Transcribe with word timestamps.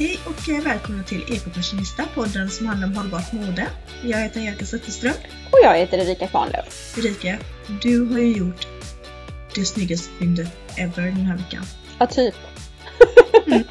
Hej 0.00 0.18
och 0.26 0.48
eh, 0.48 0.62
välkomna 0.64 1.02
till 1.04 1.24
Ekopassionista, 1.34 2.04
podden 2.14 2.50
som 2.50 2.66
handlar 2.66 2.88
om 2.88 2.94
hållbart 2.96 3.32
mode. 3.32 3.66
Jag 4.02 4.18
heter 4.18 4.40
Erika 4.40 4.66
Zetterström. 4.66 5.12
Och 5.50 5.58
jag 5.64 5.78
heter 5.78 5.98
Erika 5.98 6.26
Kvarnlöf. 6.26 6.98
Erika, 6.98 7.38
du 7.82 8.04
har 8.06 8.18
ju 8.18 8.36
gjort 8.36 8.66
det 9.54 9.64
snyggaste 9.64 10.08
fyndet 10.18 10.48
ever 10.76 11.02
den 11.02 11.14
här 11.16 11.36
veckan. 11.36 11.64
Ja, 11.98 12.06
typ. 12.06 12.34
Mm. 13.46 13.62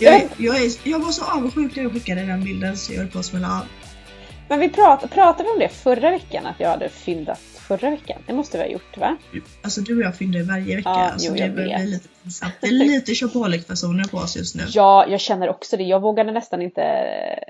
Jag, 0.00 0.14
är- 0.14 0.28
jag, 0.36 0.56
är, 0.64 0.72
jag 0.88 0.98
var 0.98 1.12
så 1.12 1.24
avundsjuk 1.24 1.76
när 1.76 1.82
jag 1.82 1.92
skickade 1.92 2.20
den 2.24 2.44
bilden 2.44 2.76
så 2.76 2.92
jag 2.92 2.98
höll 2.98 3.08
på 3.08 3.18
att 3.18 3.26
smälla 3.26 3.48
av. 3.48 3.66
Men 4.48 4.60
vi 4.60 4.68
prat, 4.68 5.10
pratade 5.10 5.44
vi 5.44 5.50
om 5.50 5.58
det 5.58 5.68
förra 5.68 6.10
veckan? 6.10 6.46
Att 6.46 6.60
jag 6.60 6.68
hade 6.68 6.88
fyndat 6.88 7.38
förra 7.38 7.90
veckan? 7.90 8.22
Det 8.26 8.32
måste 8.32 8.58
vi 8.58 8.64
ha 8.64 8.70
gjort 8.70 8.96
va? 8.98 9.16
Alltså 9.62 9.80
du 9.80 9.96
och 9.96 10.02
jag 10.02 10.16
fyndar 10.16 10.42
varje 10.42 10.76
vecka, 10.76 10.88
Ja, 10.88 11.10
alltså, 11.10 11.28
jo, 11.28 11.34
det 11.34 11.48
vet. 11.48 11.88
lite 11.88 12.08
pinsamt. 12.22 12.54
Det 12.60 12.66
är 12.66 12.72
lite 12.72 13.12
shopaholic-fasoner 13.14 14.08
på 14.10 14.16
oss 14.16 14.36
just 14.36 14.54
nu. 14.54 14.62
Ja, 14.68 15.06
jag 15.08 15.20
känner 15.20 15.48
också 15.48 15.76
det. 15.76 15.82
Jag 15.82 16.00
vågade 16.00 16.32
nästan 16.32 16.62
inte... 16.62 16.80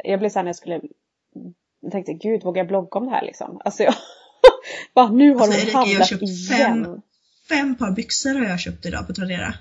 Jag 0.05 0.19
blev 0.19 0.29
såhär 0.31 0.45
när 0.45 0.49
jag 0.49 0.57
skulle... 0.57 0.81
Jag 1.81 1.93
tänkte, 1.93 2.13
gud, 2.13 2.43
vågar 2.43 2.61
jag 2.61 2.69
blogga 2.69 2.99
om 2.99 3.05
det 3.05 3.11
här 3.11 3.23
liksom? 3.25 3.61
Alltså 3.65 3.83
jag... 3.83 3.95
Bara, 4.95 5.09
nu 5.09 5.35
har 5.35 5.41
Alltså, 5.43 5.61
hon 5.61 5.63
Erika, 5.63 5.71
jag 5.73 5.79
har 5.79 5.87
handlat 5.87 6.09
köpt 6.09 6.23
igen. 6.23 6.85
fem- 6.85 7.01
Fem 7.49 7.75
par 7.77 7.91
byxor 7.91 8.35
har 8.35 8.47
jag 8.47 8.61
köpt 8.61 8.87
idag 8.87 9.07
på 9.07 9.15
Tradera. 9.15 9.55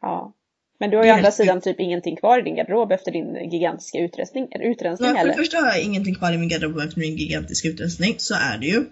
Ja. 0.00 0.32
Men 0.80 0.90
du 0.90 0.96
har 0.96 1.04
ju 1.04 1.10
å 1.10 1.14
andra 1.14 1.30
sidan 1.30 1.60
typ 1.60 1.80
ingenting 1.80 2.16
kvar 2.16 2.38
i 2.38 2.42
din 2.42 2.56
garderob 2.56 2.92
efter 2.92 3.12
din 3.12 3.50
gigantiska 3.50 3.98
utrensning, 3.98 4.48
utrensning 4.60 5.12
Men 5.12 5.20
för 5.20 5.28
det 5.28 5.34
första 5.34 5.56
har 5.58 5.66
jag 5.66 5.82
ingenting 5.82 6.14
kvar 6.14 6.32
i 6.32 6.38
min 6.38 6.48
garderob 6.48 6.78
efter 6.78 7.00
min 7.00 7.16
gigantiska 7.16 7.68
utrustning, 7.68 8.14
så 8.18 8.34
är 8.34 8.58
det 8.58 8.66
ju. 8.66 8.84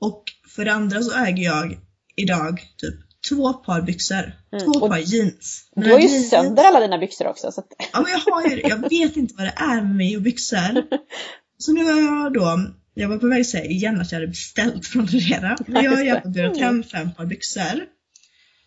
Och 0.00 0.24
för 0.48 0.64
det 0.64 0.72
andra 0.72 1.02
så 1.02 1.24
äger 1.24 1.44
jag 1.44 1.78
idag 2.16 2.60
typ 2.76 2.94
två 3.28 3.52
par 3.52 3.82
byxor, 3.82 4.32
Mm, 4.52 4.64
två 4.64 4.80
och 4.80 4.90
par 4.90 4.98
jeans. 4.98 5.68
Du 5.76 5.92
har 5.92 5.98
ju 5.98 6.08
jeans- 6.08 6.30
sönder 6.30 6.64
alla 6.64 6.80
dina 6.80 6.98
byxor 6.98 7.26
också 7.26 7.52
så 7.52 7.60
att... 7.60 7.66
Ja 7.92 8.00
men 8.00 8.10
jag 8.12 8.34
har 8.34 8.48
ju 8.48 8.60
jag 8.68 8.90
vet 8.90 9.16
inte 9.16 9.34
vad 9.38 9.46
det 9.46 9.54
är 9.56 9.82
med 9.82 9.96
mig 9.96 10.16
och 10.16 10.22
byxor. 10.22 10.84
Så 11.58 11.72
nu 11.72 11.84
har 11.84 12.00
jag 12.00 12.32
då, 12.32 12.58
jag 12.94 13.08
var 13.08 13.18
på 13.18 13.26
väg 13.26 13.40
att 13.40 13.46
säga 13.46 13.64
igen 13.64 14.00
att 14.00 14.12
jag 14.12 14.16
hade 14.16 14.26
beställt 14.28 14.86
från 14.86 15.06
Tradera. 15.06 15.56
Men 15.66 15.84
jag 15.84 15.90
har 15.90 16.04
ju 16.04 16.20
burit 16.24 16.58
hem 16.58 16.82
fem 16.82 17.12
par 17.12 17.26
byxor. 17.26 17.86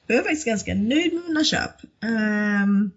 Jag 0.07 0.17
är 0.17 0.21
faktiskt 0.21 0.45
ganska 0.45 0.73
nöjd 0.73 1.13
med 1.13 1.23
mina 1.27 1.43
köp. 1.43 1.75
Ehm, 2.03 2.91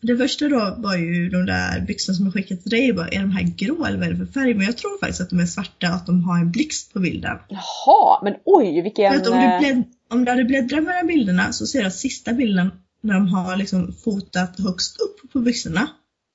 det 0.00 0.16
första 0.16 0.48
då 0.48 0.74
var 0.78 0.96
ju 0.96 1.28
de 1.28 1.46
där 1.46 1.80
byxorna 1.80 2.16
som 2.16 2.24
jag 2.24 2.34
skickat 2.34 2.62
till 2.62 2.70
dig. 2.70 2.92
Bara, 2.92 3.08
är 3.08 3.20
de 3.20 3.30
här 3.30 3.42
grå 3.42 3.84
eller 3.84 3.98
vad 3.98 4.06
är 4.06 4.12
det 4.12 4.26
för 4.26 4.32
färg? 4.32 4.54
Men 4.54 4.66
jag 4.66 4.76
tror 4.76 4.98
faktiskt 4.98 5.20
att 5.20 5.30
de 5.30 5.40
är 5.40 5.46
svarta 5.46 5.88
och 5.88 5.94
att 5.94 6.06
de 6.06 6.24
har 6.24 6.38
en 6.38 6.50
blixt 6.50 6.92
på 6.92 7.00
bilden. 7.00 7.38
Jaha, 7.48 8.20
men 8.24 8.34
oj 8.44 8.82
vilken... 8.82 9.12
För 9.12 9.20
att 9.20 9.26
om 9.28 9.38
du, 9.38 9.44
eh, 9.44 9.58
blädd, 9.58 9.84
om 10.10 10.24
du 10.24 10.30
hade 10.30 10.44
bläddrat 10.44 10.84
mellan 10.84 11.06
bilderna 11.06 11.52
så 11.52 11.66
ser 11.66 11.80
du 11.80 11.86
att 11.86 11.94
sista 11.94 12.32
bilden 12.32 12.70
när 13.02 13.14
de 13.14 13.28
har 13.28 13.56
liksom 13.56 13.94
fotat 14.04 14.60
högst 14.60 14.96
upp 15.00 15.32
på 15.32 15.40
byxorna 15.40 15.88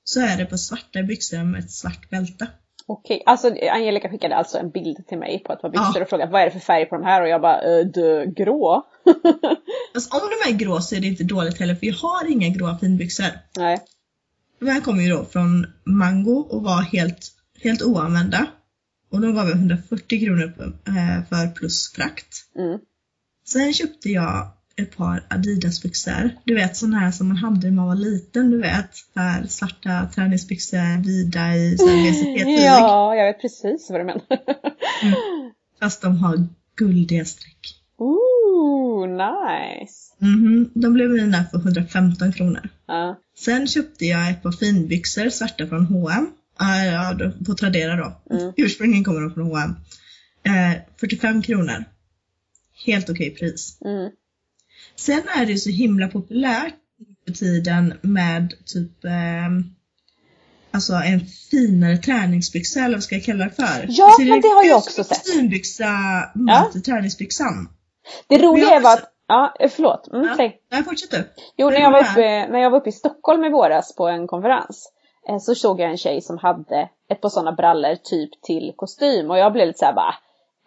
så 0.04 0.20
är 0.20 0.38
det 0.38 0.46
på 0.46 0.58
svarta 0.58 1.04
byxor 1.04 1.44
med 1.44 1.60
ett 1.60 1.72
svart 1.72 2.10
bälte. 2.10 2.48
Okej, 2.86 3.24
alltså 3.26 3.48
Angelica 3.72 4.10
skickade 4.10 4.36
alltså 4.36 4.58
en 4.58 4.70
bild 4.70 5.08
till 5.08 5.18
mig 5.18 5.44
på 5.46 5.54
ett 5.54 5.62
par 5.62 5.70
byxor 5.70 5.92
Ja. 5.96 6.02
och 6.02 6.10
frågade 6.10 6.32
vad 6.32 6.42
är 6.42 6.46
det 6.46 6.52
för 6.52 6.60
färg 6.60 6.86
på 6.86 6.96
de 6.96 7.04
här 7.04 7.22
och 7.22 7.28
jag 7.28 7.42
bara 7.42 7.62
äh, 7.62 7.86
dö, 7.86 8.26
grå. 8.26 8.84
Alltså, 9.96 10.16
om 10.18 10.22
de 10.30 10.52
är 10.54 10.58
grå 10.58 10.82
så 10.82 10.96
är 10.96 11.00
det 11.00 11.08
inte 11.08 11.24
dåligt 11.24 11.60
heller 11.60 11.76
för 11.76 11.86
jag 11.86 11.94
har 11.96 12.32
inga 12.32 12.50
gråa 12.50 12.78
finbyxor. 12.78 13.26
Nej. 13.58 13.80
De 14.60 14.70
här 14.70 14.82
kommer 14.82 15.04
ju 15.04 15.10
då 15.10 15.26
från 15.26 15.66
Mango 15.84 16.48
och 16.50 16.64
var 16.64 16.82
helt, 16.82 17.28
helt 17.64 17.82
oanvända. 17.82 18.46
Och 19.12 19.22
de 19.22 19.36
gav 19.36 19.48
jag 19.48 19.56
140 19.58 20.26
kronor 20.26 20.54
eh, 20.88 21.26
för 21.30 21.54
plus 21.54 21.94
frakt. 21.94 22.36
Mm. 22.58 22.80
Sen 23.48 23.74
köpte 23.74 24.10
jag 24.10 24.48
ett 24.76 24.98
par 24.98 25.24
Adidas-byxor. 25.30 26.30
Du 26.44 26.56
vet 26.56 26.78
sådana 26.78 27.00
här 27.00 27.12
som 27.12 27.28
man 27.28 27.38
hade 27.38 27.68
när 27.68 27.76
man 27.76 27.88
var 27.88 27.96
liten, 27.96 28.52
du 28.52 28.62
vet. 28.62 28.90
Här 29.16 29.46
svarta 29.48 30.10
träningsbyxor, 30.16 31.04
vida 31.04 31.56
i 31.56 31.78
här 31.80 32.12
VCP-tyg. 32.12 32.66
Ja, 32.66 33.16
jag 33.16 33.26
vet 33.26 33.42
precis 33.42 33.90
vad 33.90 34.00
du 34.00 34.04
menar. 34.04 34.24
Fast 35.80 36.02
de 36.02 36.18
har 36.18 36.48
guldiga 36.76 37.26
streck. 37.26 37.80
Ooh, 37.98 39.08
nice. 39.08 40.14
Mhm, 40.18 40.70
de 40.74 40.94
blev 40.94 41.10
mina 41.10 41.46
för 41.52 41.58
115 41.58 42.34
kronor. 42.34 42.70
Ja. 42.88 43.20
Sen 43.38 43.68
köpte 43.68 44.06
jag 44.06 44.30
ett 44.30 44.44
par 44.44 44.52
finbyxor, 44.52 45.30
svarta 45.30 45.68
från 45.68 45.86
H&M. 45.86 46.28
Uh, 46.62 46.86
ja, 46.86 47.32
på 47.46 47.54
Tradera 47.54 47.96
då. 47.96 48.36
Mm. 48.36 48.54
Ursprungligen 48.58 49.04
kommer 49.04 49.22
de 49.22 49.34
från 49.34 49.48
H&M. 49.48 49.76
Eh, 50.44 50.82
45 50.98 51.42
kronor. 51.42 51.86
Helt 52.86 53.10
okej 53.10 53.30
pris. 53.30 53.78
Mm. 53.86 54.12
Sen 54.96 55.22
är 55.38 55.46
det 55.46 55.52
ju 55.52 55.58
så 55.58 55.70
himla 55.70 56.08
populärt 56.08 56.74
för 57.28 57.34
tiden 57.34 57.94
med 58.02 58.54
typ 58.66 59.06
ehm, 59.06 59.64
Alltså 60.72 60.94
en 60.94 61.20
finare 61.52 61.98
träningsbyxa 61.98 62.80
eller 62.80 62.96
vad 62.96 63.04
ska 63.04 63.16
jag 63.16 63.24
kalla 63.24 63.44
det 63.46 63.50
för? 63.52 63.86
Ja, 63.88 64.06
Alltså, 64.06 64.22
men 64.22 64.42
det 64.42 64.48
har 64.48 64.64
jag 64.64 64.78
också 64.78 65.04
sett. 65.04 65.18
Kostymbyxa 65.24 65.90
mot 66.36 66.50
Ja. 66.50 66.82
träningsbyxan. 66.86 67.70
Det 68.28 68.38
roliga 68.38 68.70
är 68.70 68.94
att, 68.94 69.12
ja 69.28 69.56
eh, 69.60 69.70
förlåt, 69.76 70.08
mm, 70.14 70.26
Ja. 70.40 70.50
Nej, 70.72 70.84
fortsätt 70.84 71.12
du. 71.12 71.24
Jo, 71.58 71.70
när 71.70 71.76
Det 71.76 71.82
jag, 71.82 71.92
var 71.92 72.04
var 72.04 72.12
uppe, 72.12 72.48
när 72.52 72.60
jag 72.60 72.70
var 72.70 72.80
uppe 72.80 72.90
i 72.90 72.92
Stockholm 72.92 73.44
i 73.46 73.50
våras 73.50 73.96
på 73.96 74.08
en 74.08 74.28
konferens 74.28 74.92
eh, 75.30 75.38
så 75.40 75.56
såg 75.56 75.80
jag 75.80 75.92
en 75.92 75.98
tjej 75.98 76.22
som 76.22 76.38
hade 76.38 76.90
ett 77.10 77.22
par 77.22 77.30
sådana 77.30 77.52
brallor 77.52 77.96
typ 77.96 78.42
till 78.42 78.74
kostym 78.76 79.32
och 79.32 79.38
jag 79.38 79.54
blev 79.54 79.68
lite 79.68 79.80
såhär 79.80 79.94
bara 79.94 80.16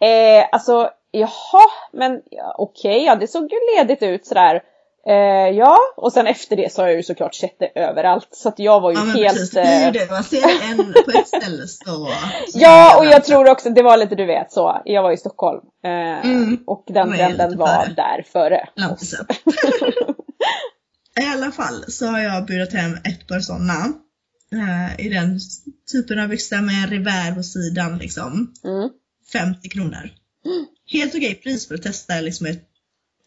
eh, 0.09 0.45
alltså 0.51 0.89
jaha 1.11 1.65
men 1.93 2.21
ja, 2.31 2.55
okej 2.57 3.03
ja 3.05 3.15
det 3.15 3.27
såg 3.27 3.43
ju 3.51 3.57
ledigt 3.77 4.03
ut 4.03 4.25
sådär 4.25 4.61
eh, 5.07 5.55
ja 5.57 5.77
och 5.97 6.13
sen 6.13 6.27
efter 6.27 6.55
det 6.55 6.73
så 6.73 6.81
har 6.81 6.87
jag 6.87 6.97
ju 6.97 7.03
såklart 7.03 7.35
sett 7.35 7.59
det 7.59 7.79
överallt 7.79 8.27
så 8.31 8.49
att 8.49 8.59
jag 8.59 8.81
var 8.81 8.91
ju 8.91 8.97
Ja 8.97 9.03
helt 9.03 9.33
precis, 9.37 9.51
det 9.51 9.61
är 9.61 9.79
ju 9.81 9.85
eh, 9.87 9.91
det. 9.93 10.11
Man 10.11 10.23
ser 10.23 10.43
en 10.71 10.77
på 11.05 11.11
ett 11.19 11.27
ställe 11.27 11.67
så. 11.67 11.85
så 12.51 12.59
Ja, 12.59 12.97
och 12.99 13.05
jag 13.05 13.23
tror 13.25 13.49
också, 13.49 13.69
det 13.69 13.83
var 13.83 13.97
lite 13.97 14.15
du 14.15 14.25
vet 14.25 14.51
så, 14.51 14.81
jag 14.85 15.03
var 15.03 15.11
i 15.11 15.17
Stockholm 15.17 15.61
eh, 15.83 16.25
Mm. 16.25 16.63
och 16.67 16.83
den 16.87 17.13
trenden 17.13 17.57
var 17.57 17.67
före. 17.67 17.93
där 17.93 18.23
före. 18.31 18.69
I 21.21 21.25
alla 21.33 21.51
fall 21.51 21.83
så 21.87 22.05
har 22.05 22.19
jag 22.19 22.45
burit 22.45 22.73
hem 22.73 22.93
ett 22.93 23.27
par 23.27 23.39
sådana. 23.39 23.73
Eh, 24.53 25.05
I 25.05 25.09
den 25.09 25.39
typen 25.91 26.19
av 26.19 26.27
byxa 26.29 26.61
med 26.61 26.89
revär 26.89 27.35
på 27.35 27.43
sidan 27.43 27.97
liksom. 27.97 28.53
Mm. 28.63 28.89
50 29.33 29.69
kronor. 29.69 30.09
Helt 30.87 31.15
okej 31.15 31.35
pris 31.35 31.67
för 31.67 31.75
att 31.75 31.81
testa 31.81 32.21
liksom 32.21 32.45
ett, 32.47 32.63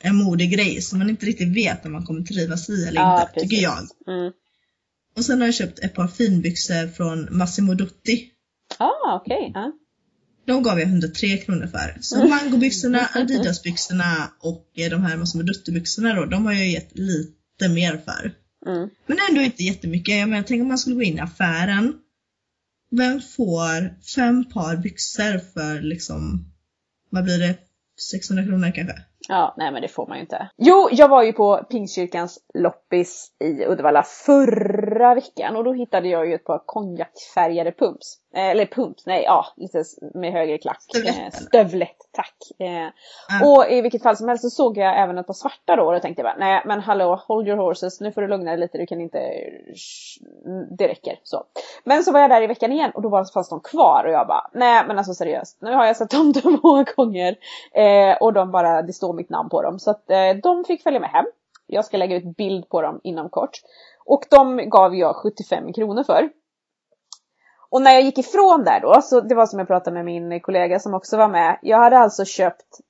en 0.03 0.17
modig 0.17 0.51
grej 0.53 0.83
som 0.83 0.99
man 0.99 1.11
inte 1.11 1.27
riktigt 1.27 1.57
vet 1.57 1.87
om 1.87 1.93
man 1.93 2.07
kommer 2.07 2.23
trivas 2.23 2.71
i 2.71 2.85
eller 2.89 3.01
Ja, 3.01 3.21
inte, 3.23 3.41
tycker 3.41 3.57
jag. 3.63 3.79
Mm. 4.07 4.33
Och 5.17 5.25
sen 5.25 5.41
har 5.41 5.47
jag 5.47 5.55
köpt 5.55 5.79
ett 5.79 5.95
par 5.95 6.09
finbyxor 6.09 6.87
från 6.89 7.29
Massimo 7.31 7.75
Dutti. 7.75 8.31
Ah, 8.79 9.17
okej. 9.17 9.51
ja. 9.55 9.73
De 10.47 10.63
gav 10.63 10.79
jag 10.81 10.89
103 10.89 11.37
kronor 11.37 11.67
för. 11.67 11.99
Så 12.01 12.17
Mm. 12.17 12.31
mangobyxorna, 12.31 13.09
adidasbyxorna 13.15 14.31
och 14.41 14.67
eh, 14.77 14.91
de 14.91 15.03
här 15.03 15.17
Massimo 15.17 15.43
Dutti-byxorna 15.43 16.15
då, 16.15 16.25
de 16.27 16.47
har 16.47 16.53
jag 16.53 16.69
gett 16.69 16.99
lite 16.99 17.69
mer 17.69 17.97
för. 18.05 18.33
Mm. 18.67 18.89
Men 19.07 19.19
ändå 19.31 19.41
inte 19.41 19.63
jättemycket. 19.63 20.19
Jag 20.19 20.29
menar, 20.29 20.43
tänk 20.49 20.63
om 20.63 20.69
man 20.69 20.79
skulle 20.79 20.97
gå 20.97 21.03
in 21.03 21.17
i 21.17 21.21
affären. 21.21 21.95
Vem 22.91 23.21
får 23.21 24.03
fem 24.15 24.45
par 24.45 24.77
byxor 24.77 25.39
för 25.55 25.81
liksom, 25.81 26.50
vad 27.11 27.25
blir 27.25 27.39
det, 27.39 27.55
600 28.11 28.45
kronor 28.45 28.71
kanske? 28.75 28.95
Ja, 29.29 29.55
nej 29.57 29.73
men 29.73 29.83
det 29.83 29.89
får 29.89 30.07
man 30.07 30.17
ju 30.17 30.21
inte. 30.23 30.49
Jo, 30.57 30.89
jag 30.93 31.09
var 31.09 31.23
ju 31.23 31.33
på 31.33 31.67
Pingstkyrkans 31.71 32.39
loppis 32.55 33.29
i 33.45 33.65
Uddevalla 33.67 34.03
förra 34.03 35.15
veckan 35.15 35.57
och 35.57 35.65
då 35.65 35.73
hittade 35.73 36.09
jag 36.09 36.27
ju 36.29 36.35
ett 36.35 36.45
par 36.45 36.63
konjakfärgade 36.67 37.73
pumps. 37.73 38.17
Eh, 38.35 38.45
eller 38.51 38.67
pumps, 38.67 39.07
nej 39.07 39.23
ja, 39.25 39.47
lite 39.57 39.85
med 40.15 40.33
högre 40.33 40.59
klack. 40.59 40.83
Stövlett, 40.83 41.17
Eh, 41.17 41.21
eller? 41.21 41.31
stövlet, 41.31 41.97
tack. 42.13 42.37
Eh. 42.59 43.47
Och 43.49 43.71
i 43.71 43.81
vilket 43.81 44.03
fall 44.03 44.17
som 44.17 44.29
helst 44.29 44.43
så 44.43 44.51
såg 44.51 44.77
jag 44.79 44.99
även 45.03 45.19
ett 45.19 45.27
par 45.27 45.35
svarta 45.35 45.77
då 45.77 45.83
och 45.87 45.93
då 45.93 46.01
tänkte 46.01 46.23
jag 46.23 46.33
bara, 46.33 46.47
nej 46.47 46.63
men 46.67 46.81
hallå, 46.81 47.23
hold 47.29 47.49
your 47.49 47.59
horses, 47.59 48.01
nu 48.01 48.13
får 48.13 48.21
du 48.23 48.29
lugna 48.29 48.51
dig 48.51 48.61
lite, 48.61 48.79
du 48.79 48.87
kan 48.87 49.01
inte, 49.01 49.19
Mm, 50.51 50.77
det 50.77 50.89
räcker 50.89 51.21
så. 51.23 51.45
Men 51.85 52.05
så 52.05 52.13
var 52.13 52.21
jag 52.21 52.31
där 52.31 52.43
i 52.43 52.47
veckan 52.47 52.73
igen 52.73 52.91
och 52.95 53.03
då 53.03 53.09
var, 53.09 53.33
fanns 53.33 53.49
de 53.49 53.61
kvar 53.61 54.05
och 54.05 54.13
jag 54.13 54.27
bara, 54.27 54.51
nej 54.53 54.85
men 54.87 54.99
alltså 54.99 55.15
seriöst, 55.15 55.59
nu 55.61 55.75
har 55.75 55.87
jag 55.87 55.97
sett 55.97 56.11
dem 56.11 56.33
två 56.43 56.51
många 56.63 56.85
gånger 56.97 57.37
eh, 57.73 58.17
och 58.21 58.33
de 58.33 58.51
bara, 58.51 58.83
det 58.83 58.93
står 58.93 59.13
mitt 59.13 59.31
namn 59.31 59.49
på 59.49 59.63
dem 59.63 59.79
så 59.79 59.91
att 59.91 60.11
eh, 60.11 60.33
de 60.43 60.65
fick 60.65 60.83
följa 60.83 61.01
med 61.01 61.11
hem. 61.11 61.27
Jag 61.67 61.85
ska 61.85 61.97
lägga 61.97 62.17
ut 62.17 62.37
bild 62.37 62.69
på 62.69 62.83
dem 62.83 63.01
inom 63.03 63.29
kort. 63.29 63.61
Och 64.05 64.27
de 64.31 64.71
gav 64.71 64.95
jag 64.95 65.17
75 65.17 65.73
kronor 65.73 66.05
för. 66.05 66.31
Och 67.71 67.83
när 67.83 67.93
jag 67.93 68.03
gick 68.03 68.19
ifrån 68.19 68.65
där 68.65 68.81
då, 68.81 69.03
så 69.03 69.21
det 69.21 69.35
var 69.35 69.47
som 69.47 69.59
jag 69.59 69.69
pratade 69.69 70.03
med 70.03 70.05
min 70.05 70.41
kollega 70.41 70.79
som 70.79 70.95
också 70.95 71.17
var 71.17 71.29
med. 71.29 71.59
Jag 71.63 71.79
hade 71.79 71.99
alltså 71.99 72.25
köpt 72.25 72.81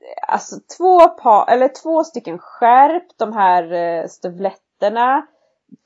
eh, 0.00 0.34
alltså 0.34 0.56
två 0.78 1.08
par, 1.08 1.50
eller 1.50 1.68
två 1.82 2.04
stycken 2.04 2.38
skärp, 2.38 3.06
de 3.16 3.32
här 3.32 3.72
eh, 3.72 4.06
stövletterna. 4.06 5.26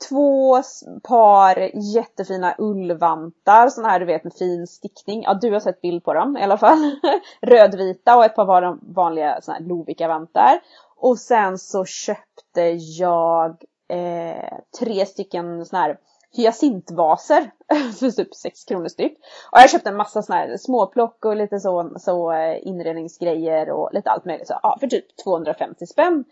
Två 0.09 0.61
par 1.03 1.71
jättefina 1.95 2.55
ullvantar, 2.57 3.69
såna 3.69 3.87
här 3.87 3.99
du 3.99 4.05
vet 4.05 4.23
med 4.23 4.33
fin 4.33 4.67
stickning. 4.67 5.23
Ja, 5.23 5.33
du 5.33 5.51
har 5.51 5.59
sett 5.59 5.81
bild 5.81 6.03
på 6.03 6.13
dem 6.13 6.37
i 6.37 6.43
alla 6.43 6.57
fall. 6.57 6.99
Rödvita 7.41 8.17
och 8.17 8.25
ett 8.25 8.35
par 8.35 8.45
var 8.45 8.77
vanliga 8.93 9.41
såna 9.41 9.57
här 9.57 9.65
Lovikka-vantar. 9.65 10.59
Och 10.97 11.19
sen 11.19 11.57
så 11.57 11.85
köpte 11.85 12.61
jag 12.99 13.63
eh, 13.89 14.57
tre 14.79 15.05
stycken 15.05 15.65
såna 15.65 15.81
här 15.81 15.97
hyacintvaser 16.35 17.51
för 17.99 18.11
typ 18.11 18.35
6 18.35 18.63
kronor 18.63 18.87
styck. 18.87 19.17
Och 19.51 19.59
jag 19.59 19.69
köpte 19.69 19.89
en 19.89 19.95
massa 19.95 20.21
såna 20.21 20.39
här 20.39 20.57
småplock 20.57 21.25
och 21.25 21.35
lite 21.35 21.59
så, 21.59 21.91
så 21.99 22.31
eh, 22.31 22.67
inredningsgrejer 22.67 23.69
och 23.69 23.89
lite 23.93 24.09
allt 24.09 24.25
möjligt. 24.25 24.47
Så, 24.47 24.59
ja, 24.63 24.77
för 24.79 24.87
typ 24.87 25.17
250 25.23 25.85
spänn 25.85 26.23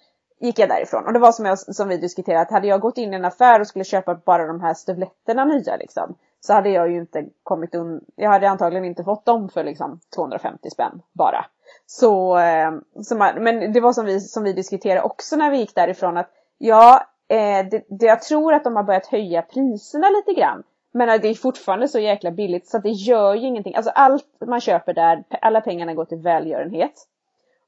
gick 0.44 0.60
jag 0.60 0.70
därifrån. 0.70 1.06
Och 1.06 1.14
det 1.14 1.20
var 1.20 1.32
som, 1.32 1.46
jag, 1.46 1.60
som 1.60 1.88
vi 1.88 1.98
diskuterat, 1.98 2.52
hade 2.52 2.68
jag 2.68 2.82
gått 2.82 2.98
in 2.98 3.14
i 3.14 3.16
en 3.16 3.26
affär 3.26 3.60
och 3.60 3.68
skulle 3.68 3.86
köpa 3.86 4.16
bara 4.16 4.48
de 4.48 4.62
här 4.62 4.74
stövletterna 4.74 5.46
nya 5.46 5.76
liksom. 5.76 6.16
Så 6.40 6.54
hade 6.54 6.70
jag 6.70 6.92
ju 6.92 6.98
inte 6.98 7.26
kommit 7.44 7.76
undan. 7.76 8.02
Jag 8.16 8.30
hade 8.30 8.50
antagligen 8.50 8.86
inte 8.86 9.04
fått 9.04 9.26
dem 9.26 9.50
för 9.50 9.64
liksom 9.64 10.00
250 10.16 10.70
spänn 10.70 11.02
bara. 11.14 11.46
Så, 11.86 12.36
ehm, 12.36 12.82
så 13.02 13.16
man, 13.16 13.44
men 13.44 13.74
det 13.74 13.80
var 13.80 13.94
som 13.94 14.06
vi, 14.06 14.20
som 14.20 14.44
vi 14.44 14.54
diskuterade 14.54 15.02
också 15.02 15.36
när 15.36 15.52
vi 15.52 15.58
gick 15.58 15.76
därifrån 15.76 16.18
att 16.18 16.30
ja, 16.58 17.08
eh, 17.30 17.68
det, 17.72 17.86
det, 17.90 18.06
jag 18.06 18.22
tror 18.22 18.54
att 18.54 18.64
de 18.64 18.76
har 18.76 18.84
börjat 18.84 19.08
höja 19.08 19.42
priserna 19.42 20.10
lite 20.10 20.40
grann. 20.42 20.64
Men 20.94 21.10
eh, 21.10 21.22
det 21.22 21.28
är 21.28 21.34
fortfarande 21.34 21.88
så 21.88 22.00
jäkla 22.00 22.32
billigt 22.32 22.68
så 22.68 22.78
att 22.78 22.84
det 22.84 22.90
gör 22.90 23.36
ju 23.36 23.48
ingenting. 23.48 23.76
Alltså 23.76 23.92
allt 23.92 24.26
man 24.46 24.62
köper 24.62 24.94
där, 24.94 25.24
alla 25.42 25.62
pengarna 25.62 25.94
går 25.94 26.06
till 26.06 26.22
välgörenhet. 26.22 26.94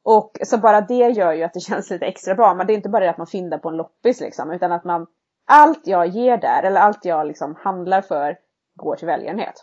Och 0.05 0.31
så 0.43 0.57
bara 0.57 0.81
det 0.81 1.09
gör 1.09 1.33
ju 1.33 1.43
att 1.43 1.53
det 1.53 1.59
känns 1.69 1.89
lite 1.89 2.05
extra 2.05 2.35
bra. 2.35 2.53
Men 2.53 2.67
det 2.67 2.73
är 2.73 2.75
inte 2.75 2.89
bara 2.89 3.03
det 3.03 3.09
att 3.09 3.17
man 3.17 3.27
fyndar 3.27 3.57
på 3.57 3.69
en 3.69 3.77
loppis 3.77 4.21
liksom, 4.21 4.51
utan 4.51 4.71
att 4.71 4.83
man 4.83 5.05
allt 5.47 5.87
jag 5.87 6.07
ger 6.07 6.37
där, 6.37 6.63
eller 6.63 6.81
allt 6.81 7.05
jag 7.05 7.27
liksom 7.27 7.55
handlar 7.63 8.01
för, 8.01 8.37
går 8.75 8.95
till 8.95 9.07
välgörenhet. 9.07 9.53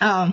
Ja. 0.00 0.30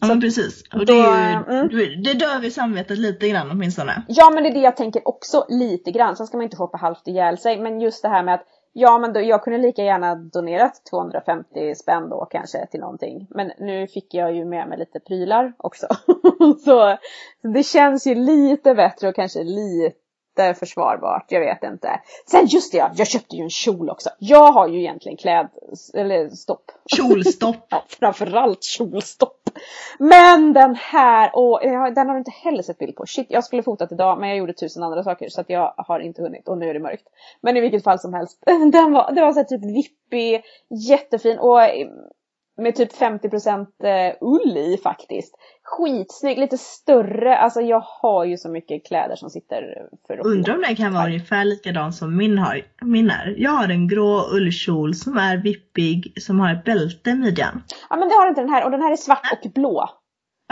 Ja 0.00 0.06
men 0.06 0.20
precis. 0.20 0.62
Och 0.74 0.86
det, 0.86 0.92
är 0.92 1.30
ju, 1.30 1.54
mm. 1.58 2.02
det 2.02 2.12
dör 2.12 2.44
i 2.44 2.50
samvetet 2.50 2.98
lite 2.98 3.28
grann 3.28 3.50
åtminstone. 3.50 4.02
Ja 4.08 4.30
men 4.34 4.42
det 4.42 4.48
är 4.48 4.54
det 4.54 4.60
jag 4.60 4.76
tänker 4.76 5.08
också 5.08 5.46
lite 5.48 5.90
grann. 5.90 6.16
Sen 6.16 6.26
ska 6.26 6.36
man 6.36 6.44
inte 6.44 6.56
hoppa 6.56 6.78
halvt 6.78 7.08
ihjäl 7.08 7.38
sig. 7.38 7.60
Men 7.60 7.80
just 7.80 8.02
det 8.02 8.08
här 8.08 8.22
med 8.22 8.34
att 8.34 8.44
Ja 8.78 8.98
men 8.98 9.12
då, 9.12 9.20
jag 9.20 9.42
kunde 9.42 9.58
lika 9.58 9.84
gärna 9.84 10.14
donerat 10.14 10.82
250 10.90 11.74
spänn 11.74 12.08
då 12.08 12.26
kanske 12.30 12.66
till 12.66 12.80
någonting. 12.80 13.26
Men 13.30 13.52
nu 13.58 13.86
fick 13.86 14.14
jag 14.14 14.34
ju 14.34 14.44
med 14.44 14.68
mig 14.68 14.78
lite 14.78 15.00
prylar 15.00 15.52
också. 15.56 15.86
så 16.64 16.98
det 17.42 17.62
känns 17.62 18.06
ju 18.06 18.14
lite 18.14 18.74
bättre 18.74 19.08
och 19.08 19.14
kanske 19.14 19.44
lite 19.44 20.54
försvarbart, 20.54 21.26
jag 21.28 21.40
vet 21.40 21.62
inte. 21.62 22.00
Sen 22.30 22.46
just 22.46 22.72
det, 22.72 22.90
jag 22.96 23.06
köpte 23.06 23.36
ju 23.36 23.42
en 23.42 23.50
kjol 23.50 23.90
också. 23.90 24.10
Jag 24.18 24.52
har 24.52 24.68
ju 24.68 24.80
egentligen 24.80 25.16
kläd, 25.16 25.48
eller 25.94 26.28
stopp. 26.28 26.72
Kjolstopp. 26.96 27.56
ja, 27.68 27.84
framförallt 27.88 28.64
kjolstopp. 28.64 29.45
Men 29.98 30.52
den 30.52 30.74
här, 30.74 31.30
åh, 31.34 31.64
eh, 31.64 31.92
den 31.94 32.06
har 32.06 32.14
du 32.14 32.18
inte 32.18 32.30
heller 32.30 32.62
sett 32.62 32.78
bild 32.78 32.96
på. 32.96 33.06
Shit, 33.06 33.26
jag 33.30 33.44
skulle 33.44 33.62
fotat 33.62 33.92
idag 33.92 34.20
men 34.20 34.28
jag 34.28 34.38
gjorde 34.38 34.52
tusen 34.52 34.82
andra 34.82 35.02
saker 35.02 35.28
så 35.28 35.40
att 35.40 35.50
jag 35.50 35.74
har 35.76 36.00
inte 36.00 36.22
hunnit 36.22 36.48
och 36.48 36.58
nu 36.58 36.68
är 36.68 36.74
det 36.74 36.80
mörkt. 36.80 37.06
Men 37.40 37.56
i 37.56 37.60
vilket 37.60 37.84
fall 37.84 37.98
som 37.98 38.14
helst, 38.14 38.42
den 38.72 38.92
var, 38.92 39.12
det 39.12 39.20
var 39.20 39.32
så 39.32 39.44
typ 39.44 39.64
vippig, 39.64 40.42
jättefin 40.88 41.38
och 41.38 41.62
eh, 41.62 41.88
med 42.56 42.74
typ 42.74 42.92
50% 42.92 43.66
eh, 43.84 44.14
ull 44.20 44.56
i 44.56 44.78
faktiskt. 44.82 45.34
Skitsnygg, 45.62 46.38
lite 46.38 46.58
större. 46.58 47.38
Alltså 47.38 47.60
jag 47.60 47.80
har 47.80 48.24
ju 48.24 48.36
så 48.36 48.48
mycket 48.48 48.86
kläder 48.86 49.16
som 49.16 49.30
sitter 49.30 49.88
för 50.06 50.26
Undrar 50.26 50.54
om 50.54 50.64
det 50.68 50.76
kan 50.76 50.94
vara 50.94 51.06
ungefär 51.06 51.44
likadan 51.44 51.92
som 51.92 52.16
min, 52.16 52.38
har, 52.38 52.62
min 52.82 53.10
är. 53.10 53.34
Jag 53.38 53.50
har 53.50 53.68
en 53.68 53.88
grå 53.88 54.22
ullkjol 54.32 54.94
som 54.94 55.16
är 55.16 55.36
vippig, 55.36 56.12
som 56.20 56.40
har 56.40 56.52
ett 56.52 56.64
bälte 56.64 57.10
i 57.10 57.14
midjan. 57.14 57.62
Ja 57.90 57.96
men 57.96 58.08
det 58.08 58.14
har 58.14 58.28
inte 58.28 58.40
den 58.40 58.50
här 58.50 58.64
och 58.64 58.70
den 58.70 58.82
här 58.82 58.92
är 58.92 58.96
svart 58.96 59.44
och 59.44 59.50
blå. 59.50 59.88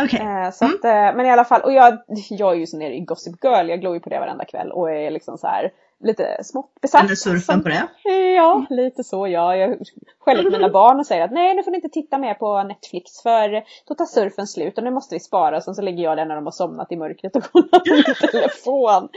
Okej. 0.03 0.21
Okay. 0.21 0.27
Eh, 0.27 0.53
mm. 0.61 1.09
Eh, 1.09 1.17
men 1.17 1.27
i 1.27 1.31
alla 1.31 1.45
fall, 1.45 1.61
och 1.61 1.73
jag, 1.73 1.99
jag 2.31 2.53
är 2.53 2.59
ju 2.59 2.67
så 2.67 2.79
nere 2.79 2.95
i 2.95 3.01
Gossip 3.01 3.45
Girl, 3.45 3.69
jag 3.69 3.81
glor 3.81 3.95
ju 3.95 4.01
på 4.01 4.09
det 4.09 4.21
varenda 4.21 4.45
kväll 4.45 4.73
och 4.73 4.91
är 4.91 5.11
liksom 5.11 5.39
så 5.39 5.47
här 5.47 5.71
lite 6.00 6.44
smått 6.44 6.81
besatt. 6.82 7.05
Eller 7.05 7.14
surfen 7.14 7.62
på 7.62 7.69
det? 7.69 7.88
Ja, 8.37 8.67
lite 8.70 9.05
så 9.05 9.29
ja. 9.29 9.56
Jag 9.56 9.79
skäller 10.19 10.50
mina 10.50 10.69
barn 10.69 10.99
och 10.99 11.06
säger 11.06 11.25
att 11.25 11.32
nej 11.32 11.55
nu 11.55 11.62
får 11.62 11.70
ni 11.70 11.76
inte 11.76 11.88
titta 11.88 12.19
mer 12.19 12.35
på 12.35 12.62
Netflix 12.62 13.23
för 13.23 13.64
då 13.88 13.94
tar 13.94 14.05
surfen 14.05 14.46
slut 14.46 14.79
och 14.79 14.85
nu 14.85 14.91
måste 14.91 15.14
vi 15.14 15.20
spara. 15.20 15.61
Sen 15.61 15.75
så 15.75 15.82
lägger 15.82 16.02
jag 16.05 16.17
den 16.17 16.29
när 16.29 16.35
de 16.35 16.44
har 16.44 16.52
somnat 16.52 16.93
i 16.93 16.96
mörkret 16.96 17.37
och 17.37 17.43
kollar 17.43 17.79
på 17.79 17.94
min 17.94 18.31
telefon. 18.31 19.08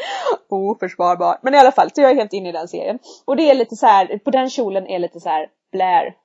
Oförsvarbart. 0.50 1.44
Men 1.44 1.53
i 1.53 1.57
alla 1.57 1.71
fall, 1.71 1.91
så 1.91 2.01
jag 2.01 2.12
är 2.12 2.15
helt 2.15 2.33
inne 2.33 2.50
i 2.50 2.51
den 2.51 2.68
serien. 2.68 3.00
Och 3.25 3.35
det 3.35 3.50
är 3.50 3.56
lite 3.56 3.75
så 3.75 3.85
här, 3.85 4.18
på 4.18 4.31
den 4.31 4.50
kjolen 4.50 4.88
är 4.88 5.00
lite 5.00 5.19
så 5.19 5.29
här 5.29 5.50
Blair, 5.71 6.15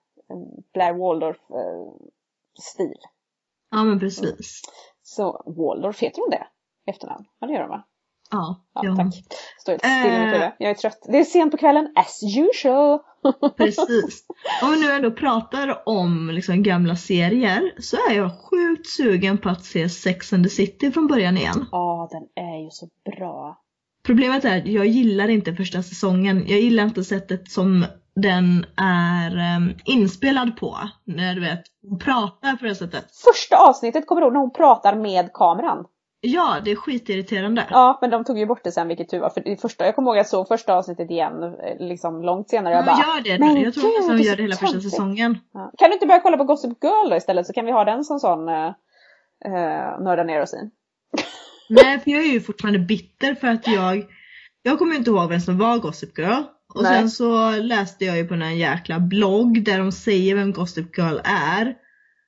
Blair 0.75 0.93
Waldorf 0.93 1.37
eh. 1.51 2.89
Ja 3.71 3.85
men 3.85 4.01
precis. 4.01 4.63
Så 5.03 5.43
Waldorf, 5.47 6.03
heter 6.03 6.21
hon 6.21 6.31
det? 6.31 6.47
Efternamn? 6.87 7.25
Ja 7.39 7.47
det 7.47 7.53
gör 7.53 7.61
de 7.61 7.69
va? 7.69 7.83
Ja, 8.33 8.65
ja 8.75 8.97
tack. 8.97 9.15
Står 9.61 9.73
helt 9.73 9.83
still 9.83 10.13
i 10.13 10.27
mitt 10.27 10.53
Jag 10.59 10.71
är 10.71 10.75
trött. 10.75 11.07
Det 11.09 11.19
är 11.19 11.25
sent 11.25 11.51
på 11.51 11.59
kvällen, 11.59 11.93
as 11.95 12.21
usual. 12.23 12.99
Precis. 13.57 14.25
Om 14.63 14.71
vi 14.71 14.81
nu 14.81 14.93
ändå 14.93 15.11
pratar 15.11 15.89
om 15.89 16.31
liksom 16.31 16.63
gamla 16.63 16.97
serier 16.97 17.75
så 17.79 17.97
är 18.11 18.17
jag 18.17 18.31
sjukt 18.51 18.87
sugen 18.87 19.39
på 19.39 19.49
att 19.49 19.65
se 19.65 19.89
Sex 19.89 20.33
and 20.33 20.45
the 20.45 20.51
City 20.51 20.91
från 20.91 21.07
början 21.07 21.37
igen. 21.37 21.67
Ja, 21.73 22.09
den 22.11 22.45
är 22.47 22.65
ju 22.65 22.71
så 22.71 22.89
bra. 23.17 23.59
Problemet 24.07 24.45
är 24.45 24.59
att 24.59 24.67
jag 24.67 24.87
gillar 24.87 25.29
inte 25.29 25.55
första 25.55 25.83
säsongen. 25.83 26.45
Jag 26.47 26.61
gillar 26.61 26.85
inte 26.85 27.05
sättet 27.05 27.51
som 27.51 27.85
den 28.15 28.67
är 28.77 29.57
um, 29.57 29.75
inspelad 29.85 30.57
på. 30.57 30.77
När 31.05 31.35
du 31.35 31.41
vet, 31.41 31.63
hon 31.89 31.99
pratar 31.99 32.57
på 32.57 32.65
det 32.65 32.75
sättet. 32.75 33.05
Första 33.33 33.57
avsnittet, 33.57 34.07
kommer 34.07 34.21
du 34.21 34.27
ihåg 34.27 34.33
när 34.33 34.41
hon 34.41 34.53
pratar 34.53 34.97
med 34.97 35.33
kameran? 35.33 35.85
Ja, 36.25 36.61
det 36.65 36.71
är 36.71 36.77
skitirriterande. 36.77 37.67
Ja, 37.71 37.99
men 38.01 38.11
de 38.11 38.25
tog 38.25 38.39
ju 38.39 38.47
bort 38.47 38.65
det 38.65 38.73
sen 38.73 38.89
vilket 38.89 39.09
tur 39.09 39.21
var. 39.21 39.31
För 39.31 39.41
det 39.41 39.61
första, 39.61 39.87
jag 39.87 39.95
kommer 39.95 40.11
ihåg 40.11 40.17
att 40.17 40.19
jag 40.19 40.27
såg 40.27 40.49
första 40.49 40.75
avsnittet 40.75 41.11
igen 41.11 41.43
eh, 41.43 41.87
liksom 41.87 42.23
långt 42.23 42.51
senare. 42.51 42.75
Jag 42.75 42.85
bara, 42.85 42.97
gör 42.97 43.21
det 43.25 43.39
men 43.39 43.63
Jag 43.63 43.75
tror 43.75 43.99
att 44.01 44.19
de 44.19 44.23
gör 44.23 44.37
det 44.37 44.43
hela 44.43 44.57
första 44.57 44.81
säsongen. 44.81 45.39
Ja. 45.53 45.73
Kan 45.79 45.91
du 45.91 45.95
inte 45.95 46.07
börja 46.07 46.21
kolla 46.21 46.37
på 46.37 46.45
Gossip 46.45 46.85
Girl 46.85 47.11
då 47.11 47.17
istället 47.17 47.47
så 47.47 47.53
kan 47.53 47.67
vi 47.67 47.73
ha 47.73 47.85
den 47.85 48.05
som 48.05 48.21
sån 48.21 48.49
uh, 48.49 48.55
uh, 49.47 50.05
nörda 50.05 50.25
ner 50.25 50.43
oss 50.43 50.55
i. 50.55 50.71
Nej, 51.69 52.01
för 52.01 52.11
jag 52.11 52.21
är 52.21 52.33
ju 52.33 52.41
fortfarande 52.41 52.79
bitter 52.79 53.35
för 53.35 53.49
att 53.49 53.67
jag 53.67 54.05
Jag 54.63 54.79
kommer 54.79 54.95
inte 54.95 55.11
ihåg 55.11 55.29
vem 55.29 55.41
som 55.41 55.59
var 55.59 55.79
Gossip 55.79 56.19
Girl. 56.19 56.43
Och 56.75 56.83
Nej. 56.83 56.99
sen 56.99 57.11
så 57.11 57.51
läste 57.51 58.05
jag 58.05 58.17
ju 58.17 58.29
på 58.29 58.35
en 58.35 58.59
jäkla 58.59 59.01
blogg 59.01 59.65
där 59.65 59.79
de 59.79 59.93
säger 59.93 60.35
vem 60.35 60.53
Gossip 60.53 60.99
Girl 60.99 61.19
är. 61.25 61.75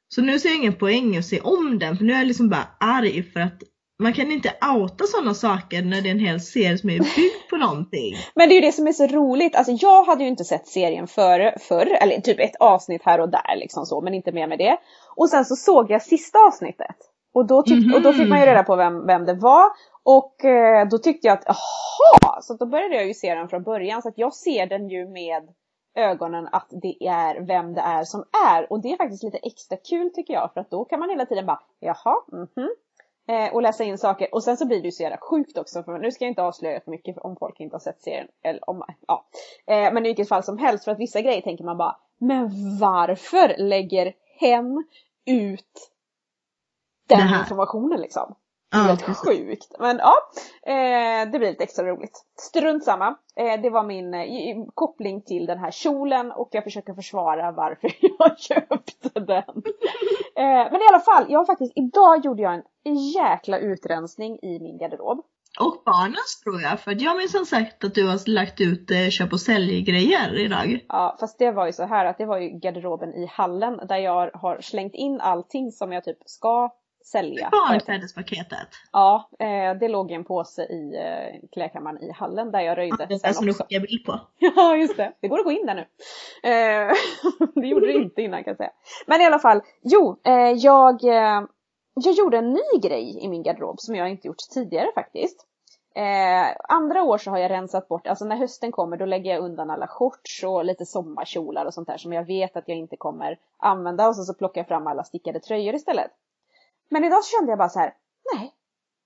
Så 0.09 0.23
nu 0.23 0.39
ser 0.39 0.49
jag 0.49 0.59
ingen 0.59 0.75
poäng 0.75 1.17
att 1.17 1.25
se 1.25 1.41
om 1.41 1.79
den 1.79 1.97
för 1.97 2.05
nu 2.05 2.13
är 2.13 2.19
jag 2.19 2.27
liksom 2.27 2.49
bara 2.49 2.69
arg 2.81 3.23
för 3.23 3.41
att 3.41 3.63
man 3.99 4.13
kan 4.13 4.33
inte 4.33 4.53
outa 4.75 5.05
sådana 5.05 5.35
saker 5.35 5.83
när 5.83 6.03
det 6.03 6.09
är 6.09 6.11
en 6.11 6.19
hel 6.19 6.41
serie 6.41 6.79
som 6.79 6.91
är 6.91 6.99
byggd 6.99 7.51
på 7.51 7.57
någonting. 7.57 8.15
Men 8.35 8.49
det 8.49 8.55
är 8.55 8.61
ju 8.61 8.67
det 8.67 8.73
som 8.73 8.87
är 8.87 8.93
så 8.93 9.07
roligt. 9.07 9.57
Alltså 9.57 9.73
jag 9.73 10.05
hade 10.05 10.23
ju 10.23 10.29
inte 10.29 10.45
sett 10.45 10.67
serien 10.67 11.07
förr, 11.07 11.55
förr 11.61 11.99
eller 12.01 12.21
typ 12.21 12.41
ett 12.41 12.57
avsnitt 12.61 13.03
här 13.05 13.21
och 13.21 13.29
där 13.29 13.57
liksom 13.57 13.87
så, 13.87 14.01
men 14.01 14.15
inte 14.15 14.33
mer 14.33 14.47
med 14.47 14.59
det. 14.59 14.77
Och 15.17 15.31
sen 15.31 15.45
så 15.45 15.57
såg 15.57 15.91
jag 15.91 16.03
sista 16.03 16.39
avsnittet. 16.39 16.97
Och 17.35 17.47
då, 17.47 17.63
tyck- 17.63 17.73
mm 17.73 17.91
-hmm. 17.91 17.95
och 17.95 18.03
då 18.03 18.13
fick 18.13 18.29
man 18.29 18.41
ju 18.41 18.47
reda 18.47 18.63
på 18.63 18.77
vem, 18.77 19.07
vem 19.07 19.25
det 19.25 19.35
var. 19.35 19.71
Och 20.03 20.45
eh, 20.45 20.89
då 20.89 20.99
tyckte 20.99 21.27
jag 21.27 21.39
att, 21.39 21.45
jaha! 21.47 22.43
Så 22.43 22.55
då 22.55 22.67
började 22.67 22.95
jag 22.95 23.07
ju 23.07 23.15
se 23.15 23.35
den 23.35 23.49
från 23.49 23.63
början. 23.63 24.03
Så 24.03 24.09
att 24.09 24.19
jag 24.19 24.35
ser 24.35 24.67
den 24.67 24.89
ju 24.89 25.09
med 25.09 25.43
ögonen 25.97 26.49
att 26.53 26.69
det 26.71 27.07
är 27.07 27.47
vem 27.47 27.75
det 27.75 27.81
är 27.81 28.05
som 28.05 28.25
är. 28.49 28.73
Och 28.73 28.83
det 28.83 28.93
är 28.93 28.97
faktiskt 28.97 29.23
lite 29.23 29.39
extra 29.39 29.77
kul 29.77 30.11
tycker 30.15 30.35
jag. 30.35 30.51
För 30.55 30.61
att 30.61 30.71
då 30.71 30.85
kan 30.85 31.01
man 31.01 31.11
hela 31.11 31.27
tiden 31.27 31.47
bara, 31.47 31.61
jaha, 31.81 32.17
mhm, 32.33 32.49
mm 32.57 32.71
och 33.52 33.62
läsa 33.62 33.85
in 33.85 33.99
saker. 33.99 34.35
Och 34.35 34.43
sen 34.43 34.57
så 34.57 34.66
blir 34.66 34.81
det 34.81 34.85
ju 34.85 34.93
så 34.93 35.02
jävla 35.02 35.19
sjukt 35.31 35.59
också. 35.59 35.83
För 35.83 35.99
nu 35.99 36.11
ska 36.11 36.25
jag 36.25 36.31
inte 36.31 36.43
avslöja 36.43 36.81
för 36.81 36.90
mycket 36.90 37.19
om 37.19 37.37
folk 37.37 37.61
inte 37.61 37.75
har 37.75 37.81
sett 37.81 38.02
serien. 38.02 38.28
Eller 38.43 38.71
om, 38.71 38.85
ja. 39.07 39.26
Eh, 39.66 39.93
men 39.93 39.99
i 40.07 40.09
vilket 40.09 40.28
fall 40.28 40.43
som 40.43 40.59
helst. 40.59 40.85
För 40.85 40.93
att 40.93 40.99
vissa 40.99 41.21
grejer 41.21 41.40
tänker 41.40 41.64
man 41.64 41.76
bara. 41.76 41.97
Men 42.19 42.50
varför 42.81 43.54
lägger 43.59 44.12
hen 44.40 44.85
ut 45.26 45.90
den 47.09 47.40
informationen 47.40 48.00
liksom? 48.00 48.35
Helt 48.75 49.16
sjukt. 49.16 49.76
Men 49.78 49.99
ja, 49.99 50.14
eh, 50.66 51.31
det 51.31 51.38
blir 51.38 51.50
lite 51.50 51.64
extra 51.64 51.87
roligt. 51.87 52.25
Strunt 52.37 52.85
samma. 52.85 53.16
Eh, 53.37 53.61
det 53.62 53.71
var 53.71 53.83
min 53.83 54.14
eh, 54.14 54.66
koppling 54.75 55.23
till 55.23 55.47
den 55.47 55.59
här 55.59 55.71
kjolen 55.71 56.33
och 56.33 56.49
jag 56.52 56.64
försöker 56.64 56.95
försvara 56.95 57.52
varför 57.52 57.90
jag 58.19 58.38
köpte 58.38 59.21
den. 59.21 59.62
Eh, 60.37 60.73
men 60.73 60.81
i 60.81 60.88
alla 60.88 61.00
fall, 61.00 61.26
jag 61.28 61.38
har 61.38 61.47
faktiskt, 61.47 61.73
idag 61.76 62.25
gjorde 62.25 62.43
jag 62.43 62.54
en 62.85 62.97
jäkla 62.97 63.59
utrensning 63.59 64.38
i 64.43 64.61
min 64.61 64.78
garderob. 64.78 65.25
Och 65.61 65.83
barnens 65.85 66.40
tror 66.45 66.61
jag, 66.61 66.81
för 66.81 67.02
jag 67.02 67.16
minns 67.16 67.33
som 67.33 67.47
sagt 67.47 67.85
att 67.85 67.95
du 67.95 68.07
har 68.07 68.31
lagt 68.31 68.61
ut 68.61 68.90
eh, 68.90 69.09
köp 69.09 69.33
och 69.33 69.40
sälj-grejer 69.40 70.38
idag. 70.38 70.78
Ja, 70.88 71.16
fast 71.21 71.38
det 71.38 71.50
var 71.50 71.66
ju 71.66 71.73
så 71.73 71.85
här 71.85 72.04
att 72.04 72.19
det 72.19 72.26
var 72.26 72.38
ju 72.38 72.49
garderoben 72.49 73.14
i 73.14 73.26
hallen 73.26 73.81
där 73.88 73.97
jag 73.97 74.31
har 74.35 74.61
slängt 74.61 74.95
in 74.95 75.21
allting 75.21 75.73
som 75.73 75.93
jag 75.93 76.04
typ 76.04 76.19
ska 76.26 76.71
sälja. 77.05 77.49
Barnklädespaketet? 77.51 78.69
Ja, 78.93 79.31
eh, 79.39 79.75
det 79.81 79.89
låg 79.89 80.11
i 80.11 80.15
en 80.15 80.25
påse 80.25 80.63
i 80.63 80.97
eh, 80.97 81.49
klädkammaren 81.53 82.03
i 82.03 82.13
hallen 82.13 82.51
där 82.51 82.61
jag 82.61 82.79
röjde. 82.79 83.07
Ja, 83.09 83.19
det 83.23 83.35
som 83.35 83.47
du 83.47 83.53
skickade 83.53 83.87
bild 83.87 84.05
på. 84.05 84.21
ja, 84.39 84.77
just 84.77 84.97
det. 84.97 85.13
Det 85.21 85.29
går 85.29 85.39
att 85.39 85.45
gå 85.45 85.53
in 85.53 85.67
där 85.67 85.75
nu. 85.75 85.87
Eh, 86.51 86.93
det 87.55 87.67
gjorde 87.67 87.87
det 87.87 87.93
inte 87.93 88.23
innan 88.23 88.45
kan 88.45 88.51
jag 88.51 88.57
säga. 88.57 88.73
Men 89.07 89.21
i 89.21 89.25
alla 89.25 89.39
fall, 89.39 89.61
jo, 89.83 90.21
eh, 90.25 90.51
jag, 90.51 91.03
jag 91.95 92.15
gjorde 92.15 92.39
en 92.39 92.53
ny 92.53 92.81
grej 92.83 93.19
i 93.25 93.29
min 93.29 93.43
garderob 93.43 93.81
som 93.81 93.95
jag 93.95 94.11
inte 94.11 94.27
gjort 94.29 94.39
tidigare 94.55 94.93
faktiskt. 94.95 95.47
Eh, 95.97 96.57
andra 96.69 97.03
år 97.03 97.19
så 97.19 97.31
har 97.31 97.39
jag 97.39 97.51
rensat 97.51 97.89
bort, 97.89 98.07
alltså 98.07 98.25
när 98.25 98.37
hösten 98.37 98.73
kommer 98.73 98.97
då 98.97 99.05
lägger 99.05 99.31
jag 99.31 99.45
undan 99.45 99.71
alla 99.71 99.87
shorts 99.87 100.45
och 100.45 100.65
lite 100.65 100.87
sommarkjolar 100.87 101.65
och 101.65 101.75
sånt 101.75 101.89
där 101.89 101.97
som 101.97 102.13
jag 102.13 102.25
vet 102.25 102.57
att 102.57 102.69
jag 102.69 102.79
inte 102.79 102.97
kommer 102.97 103.39
använda 103.59 104.09
och 104.09 104.17
så, 104.17 104.25
så 104.25 104.35
plockar 104.35 104.61
jag 104.61 104.69
fram 104.69 104.87
alla 104.87 105.05
stickade 105.05 105.41
tröjor 105.41 105.75
istället. 105.75 106.11
Men 106.95 107.05
idag 107.05 107.25
kände 107.25 107.53
jag 107.53 107.59
bara 107.59 107.69
så 107.69 107.79
här, 107.79 107.95
nej. 108.35 108.55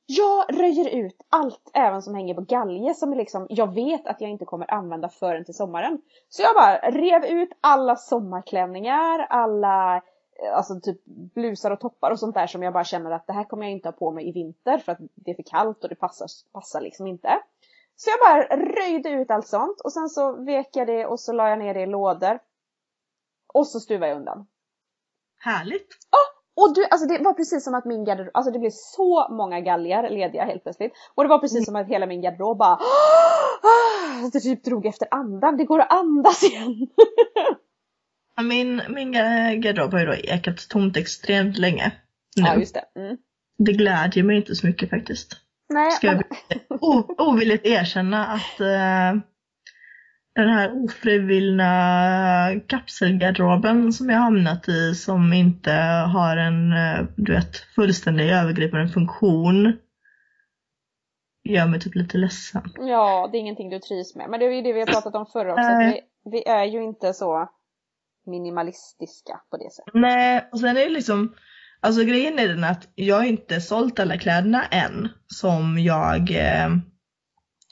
Jag 0.07 0.61
röjer 0.61 0.89
ut 0.89 1.27
allt 1.29 1.71
även 1.75 2.03
som 2.03 2.15
hänger 2.15 2.35
på 2.35 2.41
galge 2.41 2.95
som 2.95 3.15
liksom, 3.15 3.47
jag 3.51 3.75
vet 3.75 4.07
att 4.07 4.21
jag 4.21 4.31
inte 4.31 4.45
kommer 4.45 4.75
använda 4.75 5.09
förrän 5.09 5.45
till 5.45 5.55
sommaren. 5.55 6.03
Så 6.29 6.43
jag 6.43 6.55
bara 6.55 6.91
rev 6.91 7.25
ut 7.25 7.49
alla 7.61 7.97
sommarklänningar, 7.97 9.19
alla 9.31 10.03
alltså 10.55 10.81
typ 10.81 11.05
blusar 11.35 11.71
och 11.71 11.81
toppar 11.81 12.11
och 12.11 12.19
sånt 12.19 12.35
där 12.35 12.47
som 12.47 12.63
jag 12.63 12.73
bara 12.73 12.85
känner 12.85 13.11
att 13.11 13.27
det 13.27 13.33
här 13.33 13.45
kommer 13.45 13.67
jag 13.67 13.73
inte 13.73 13.89
ha 13.89 13.93
på 13.93 14.11
mig 14.11 14.29
i 14.29 14.33
vinter 14.33 14.79
för 14.79 14.93
att 14.93 14.99
det 15.15 15.31
är 15.31 15.35
för 15.35 15.43
kallt 15.43 15.83
och 15.83 15.89
det 15.89 15.95
passar, 15.95 16.29
passar 16.53 16.81
liksom 16.81 17.07
inte. 17.07 17.43
Så 17.97 18.11
jag 18.11 18.19
bara 18.21 18.57
röjde 18.57 19.11
ut 19.11 19.31
allt 19.31 19.49
sånt 19.49 19.81
och 19.81 19.93
sen 19.93 20.09
så 20.09 20.33
vek 20.33 20.69
jag 20.73 20.87
det 20.87 21.07
och 21.07 21.21
så 21.21 21.33
la 21.33 21.49
jag 21.49 21.59
ner 21.59 21.75
det 21.75 21.83
i 21.83 21.87
lådor. 21.87 22.39
Och 23.47 23.67
så 23.67 23.81
stuvade 23.81 24.09
jag 24.09 24.19
undan. 24.19 24.47
Härligt! 25.39 25.89
Ja! 26.11 26.38
Och 26.61 26.75
du, 26.75 26.85
alltså 26.91 27.09
det 27.09 27.19
var 27.19 27.35
precis 27.35 27.65
som 27.65 27.75
att 27.75 27.85
min 27.85 28.05
garderob, 28.05 28.31
alltså 28.35 28.53
det 28.53 28.59
blev 28.59 28.71
så 28.73 29.29
många 29.31 29.61
galgar 29.61 30.11
lediga 30.11 30.45
helt 30.45 30.63
plötsligt. 30.63 30.93
Och 31.15 31.25
det 31.25 31.29
var 31.29 31.39
precis 31.39 31.57
mm. 31.59 31.65
som 31.65 31.77
att 31.77 31.89
hela 31.89 32.07
min 32.07 32.23
garderob 32.23 32.59
bara 32.59 32.79
det 34.33 34.41
typ 34.41 34.65
drog 34.65 34.87
efter 34.87 35.09
andan, 35.11 35.57
det 35.57 35.65
går 35.65 35.81
att 35.81 35.93
andas 35.93 36.43
igen. 36.43 36.87
Min, 38.43 38.83
min 38.89 39.13
garderob 39.63 39.93
har 39.93 40.01
ju 40.01 40.07
då 40.07 40.13
ekat 40.13 40.69
tomt 40.69 40.97
extremt 40.97 41.59
länge. 41.59 41.93
Nu. 42.37 42.43
Ja, 42.43 42.57
just 42.57 42.75
det. 42.75 43.01
Mm. 43.01 43.17
Det 43.59 43.73
glädjer 43.73 44.25
mig 44.25 44.37
inte 44.37 44.55
så 44.55 44.67
mycket 44.67 44.91
faktiskt. 44.91 45.37
Nej, 45.69 45.91
Ska 45.91 46.07
men... 46.07 46.23
jag 46.69 47.21
ovilligt 47.21 47.67
erkänna 47.67 48.27
att 48.27 48.61
uh, 48.61 49.23
den 50.43 50.49
här 50.49 50.85
ofrivilliga 50.85 52.61
kapselgarderoben 52.67 53.93
som 53.93 54.11
jag 54.11 54.19
hamnat 54.19 54.69
i 54.69 54.95
som 54.95 55.33
inte 55.33 55.73
har 56.13 56.37
en, 56.37 56.73
uh, 56.73 57.09
du 57.17 57.33
vet, 57.33 57.57
fullständig 57.57 58.31
övergripande 58.31 58.89
funktion 58.89 59.77
gör 61.45 61.67
mig 61.67 61.81
typ 61.81 61.95
lite 61.95 62.19
ledsen. 62.19 62.63
Ja, 62.79 63.29
det 63.33 63.39
är 63.39 63.41
ingenting 63.41 63.71
du 63.71 63.79
trivs 63.79 64.15
med. 64.17 64.31
Men 64.31 64.41
det 64.41 64.47
är 64.47 64.51
ju 64.51 64.63
det 64.63 64.73
vi 64.73 64.81
har 64.81 64.87
pratat 64.87 65.15
om 65.15 65.27
förra 65.27 65.53
också. 65.53 65.71
Äh... 65.71 65.79
Vi, 65.79 66.01
vi 66.31 66.49
är 66.49 66.65
ju 66.65 66.85
inte 66.85 67.15
så 67.15 67.49
minimalistiska 68.27 69.41
på 69.51 69.57
det 69.57 69.71
sättet. 69.73 69.95
Nej, 69.95 70.49
och 70.53 70.61
sen 70.61 70.77
är 70.77 70.85
det 70.85 70.89
liksom, 70.89 71.35
alltså 71.81 72.05
grejen 72.05 72.39
är 72.39 72.49
den 72.49 72.65
att 72.65 72.89
jag 72.95 73.17
har 73.17 73.25
inte 73.25 73.61
sålt 73.61 74.01
alla 74.01 74.19
kläderna 74.19 74.65
än 74.65 75.09
som 75.27 75.79
jag, 75.79 76.31
eh, 76.31 76.69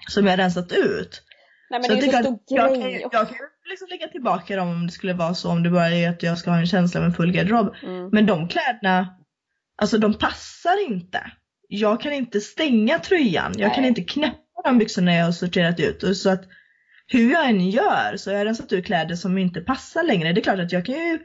som 0.08 0.26
jag 0.26 0.38
rensat 0.38 0.73
ut. 0.73 1.25
Nej 1.70 1.80
men 1.80 1.85
så 1.85 1.94
det 1.94 2.00
är 2.00 2.06
ju 2.06 2.12
så 2.12 2.23
stor 2.23 2.58
jag, 2.58 2.75
grej. 2.75 2.92
Jag, 2.92 3.14
jag, 3.14 3.28
kan 3.28 3.38
liksom 3.70 3.88
lägga 3.90 4.08
tillbaka 4.08 4.56
dem 4.56 4.68
om 4.68 4.87
det 4.87 4.92
skulle 4.92 5.12
vara 5.12 5.35
så, 5.35 5.50
om 5.50 5.62
det 5.62 5.70
bara 5.70 5.90
är 5.90 6.11
att 6.11 6.23
jag 6.23 6.38
ska 6.38 6.50
ha 6.50 6.58
en 6.58 6.66
känsla 6.66 7.00
av 7.00 7.06
en 7.06 7.12
full 7.12 7.32
garderob. 7.32 7.75
Mm. 7.82 8.08
Men 8.12 8.26
de 8.26 8.49
kläderna, 8.49 9.16
alltså 9.76 9.99
de 9.99 10.14
passar 10.14 10.87
inte. 10.88 11.32
Jag 11.68 12.00
kan 12.00 12.12
inte 12.12 12.40
stänga 12.40 12.99
tröjan, 12.99 13.52
jag 13.56 13.66
Nej. 13.66 13.75
kan 13.75 13.85
inte 13.85 14.02
knäppa 14.02 14.62
de 14.64 14.78
byxorna 14.78 15.14
jag 15.14 15.25
har 15.25 15.32
sorterat 15.32 15.80
ut. 15.80 16.16
Så 16.16 16.30
att 16.30 16.44
hur 17.06 17.32
jag 17.32 17.49
än 17.49 17.70
gör 17.70 18.16
så 18.16 18.30
har 18.30 18.37
jag 18.37 18.44
rensat 18.44 18.73
ut 18.73 18.87
kläder 18.87 19.16
som 19.16 19.38
inte 19.38 19.61
passar 19.61 20.02
längre. 20.02 20.32
Det 20.32 20.40
är 20.40 20.42
klart 20.42 20.58
att 20.58 20.73
jag 20.73 20.85
kan 20.85 20.94
ju 20.94 21.18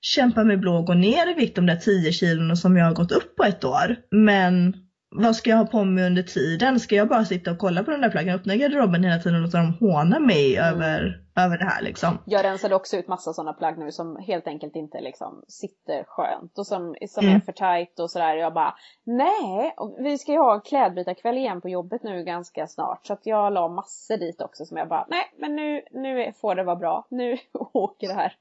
kämpa 0.00 0.44
mig 0.44 0.56
blå 0.56 0.76
och 0.76 0.86
gå 0.86 0.94
ner 0.94 1.30
i 1.30 1.34
vikt 1.34 1.56
de 1.56 1.66
där 1.66 1.76
10 1.76 2.12
kilona 2.12 2.56
som 2.56 2.76
jag 2.76 2.84
har 2.84 2.94
gått 2.94 3.12
upp 3.12 3.36
på 3.36 3.44
ett 3.44 3.64
år. 3.64 3.96
Men 4.10 4.74
vad 5.10 5.36
ska 5.36 5.50
jag 5.50 5.56
ha 5.56 5.66
på 5.66 5.84
mig 5.84 6.06
under 6.06 6.22
tiden? 6.22 6.80
Ska 6.80 6.94
jag 6.94 7.08
bara 7.08 7.24
sitta 7.24 7.50
och 7.50 7.58
kolla 7.58 7.84
på 7.84 7.90
de 7.90 8.00
där 8.00 8.10
plaggen, 8.10 8.34
öppna 8.34 8.56
garderoben 8.56 9.04
hela 9.04 9.18
tiden 9.18 9.34
och 9.34 9.42
låta 9.42 9.58
dem 9.58 9.74
håna 9.80 10.18
mig 10.18 10.56
mm. 10.56 10.74
över, 10.74 11.22
över 11.36 11.58
det 11.58 11.64
här 11.64 11.82
liksom? 11.82 12.18
Jag 12.24 12.44
rensade 12.44 12.74
också 12.74 12.96
ut 12.96 13.08
massa 13.08 13.32
sådana 13.32 13.52
plagg 13.52 13.78
nu 13.78 13.92
som 13.92 14.16
helt 14.16 14.46
enkelt 14.46 14.76
inte 14.76 15.00
liksom 15.00 15.44
sitter 15.48 16.04
skönt 16.06 16.58
och 16.58 16.66
som, 16.66 16.96
som 17.08 17.24
mm. 17.24 17.36
är 17.36 17.40
för 17.40 17.52
tight 17.52 18.00
och 18.00 18.10
sådär. 18.10 18.36
Jag 18.36 18.54
bara, 18.54 18.74
nej, 19.04 19.74
vi 19.98 20.18
ska 20.18 20.32
ju 20.32 20.38
ha 20.38 20.60
klädbytarkväll 20.60 21.36
igen 21.36 21.60
på 21.60 21.68
jobbet 21.68 22.02
nu 22.02 22.24
ganska 22.24 22.66
snart 22.66 23.06
så 23.06 23.12
att 23.12 23.26
jag 23.26 23.52
la 23.52 23.68
massor 23.68 24.16
dit 24.16 24.40
också 24.40 24.64
som 24.64 24.76
jag 24.76 24.88
bara, 24.88 25.06
nej 25.10 25.32
men 25.38 25.56
nu, 25.56 25.82
nu 25.90 26.32
får 26.40 26.54
det 26.54 26.64
vara 26.64 26.76
bra, 26.76 27.06
nu 27.10 27.38
åker 27.72 28.08
det 28.08 28.14
här. 28.14 28.36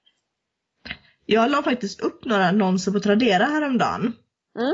Jag 1.26 1.52
la 1.52 1.64
faktiskt 1.64 2.02
upp 2.02 2.26
några 2.26 2.46
annonser 2.46 2.92
på 2.92 3.00
Tradera 3.00 3.46
häromdagen. 3.46 4.14
Mm. 4.60 4.74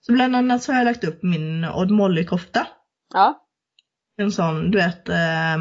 Så 0.00 0.12
bland 0.12 0.36
annat 0.36 0.62
så 0.62 0.72
har 0.72 0.78
jag 0.78 0.84
lagt 0.84 1.04
upp 1.04 1.22
min 1.22 1.64
Odd 1.64 1.90
Molly-kofta. 1.90 2.66
Ja. 3.14 3.46
En 4.16 4.32
sån, 4.32 4.70
du 4.70 4.78
vet, 4.78 5.08
eh, 5.08 5.56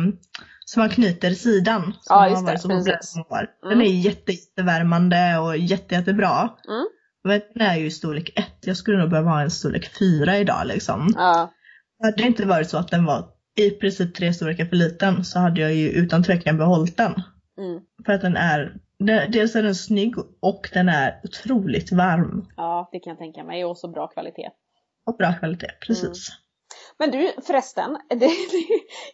som 0.66 0.80
man 0.82 0.90
knyter 0.90 1.32
i 1.32 1.36
sidan. 1.36 1.84
Som 1.84 2.16
ja, 2.16 2.30
just 2.30 2.48
det. 2.48 2.60
Så 2.60 2.70
precis. 2.70 3.16
Mm. 3.16 3.48
Den 3.62 3.82
är 3.82 3.92
jätte, 3.92 4.32
jättevärmande 4.32 5.38
och 5.38 5.58
jätte, 5.58 5.96
jättebra. 5.96 6.50
Mm. 6.68 6.88
Men 7.24 7.42
den 7.54 7.68
är 7.68 7.76
ju 7.76 7.86
i 7.86 7.92
storlek 7.92 8.32
1. 8.36 8.46
Jag 8.62 8.78
skulle 8.78 8.98
nog 8.98 9.10
behöva 9.10 9.30
ha 9.30 9.42
en 9.42 9.52
storlek 9.52 9.98
4 10.00 10.38
idag 10.38 10.68
liksom. 10.68 11.14
Ja. 11.16 11.54
Hade 12.04 12.18
det 12.18 12.24
inte 12.24 12.46
varit 12.46 12.70
så 12.70 12.78
att 12.78 12.92
den 12.92 13.06
var 13.06 13.26
i 13.56 13.72
princip 13.72 14.16
tre 14.16 14.34
storlekar 14.34 14.66
för 14.66 14.76
liten 14.76 15.26
så 15.26 15.40
hade 15.40 15.62
jag 15.62 15.74
ju 15.74 15.90
utan 15.90 16.24
tvekan 16.24 16.58
behållit 16.58 16.98
den. 16.98 17.12
Mm. 17.58 17.82
För 18.06 18.14
att 18.14 18.22
den 18.22 18.38
är 18.38 18.76
Dels 19.30 19.56
är 19.56 19.64
den 19.64 19.76
snygg 19.76 20.16
och 20.40 20.70
den 20.74 20.90
är 20.90 21.22
otroligt 21.24 21.92
varm. 21.92 22.46
Ja, 22.58 22.90
det 22.92 23.00
kan 23.00 23.12
jag 23.12 23.18
tänka 23.18 23.44
mig. 23.44 23.66
Och 23.66 23.78
så 23.78 23.88
bra 23.88 24.08
kvalitet. 24.08 24.50
Och 25.06 25.16
bra 25.18 25.34
kvalitet, 25.40 25.72
precis. 25.88 26.30
Mm. 26.30 26.40
Men 26.98 27.12
du 27.12 27.42
förresten, 27.42 27.98
det, 28.10 28.16
det, 28.16 28.32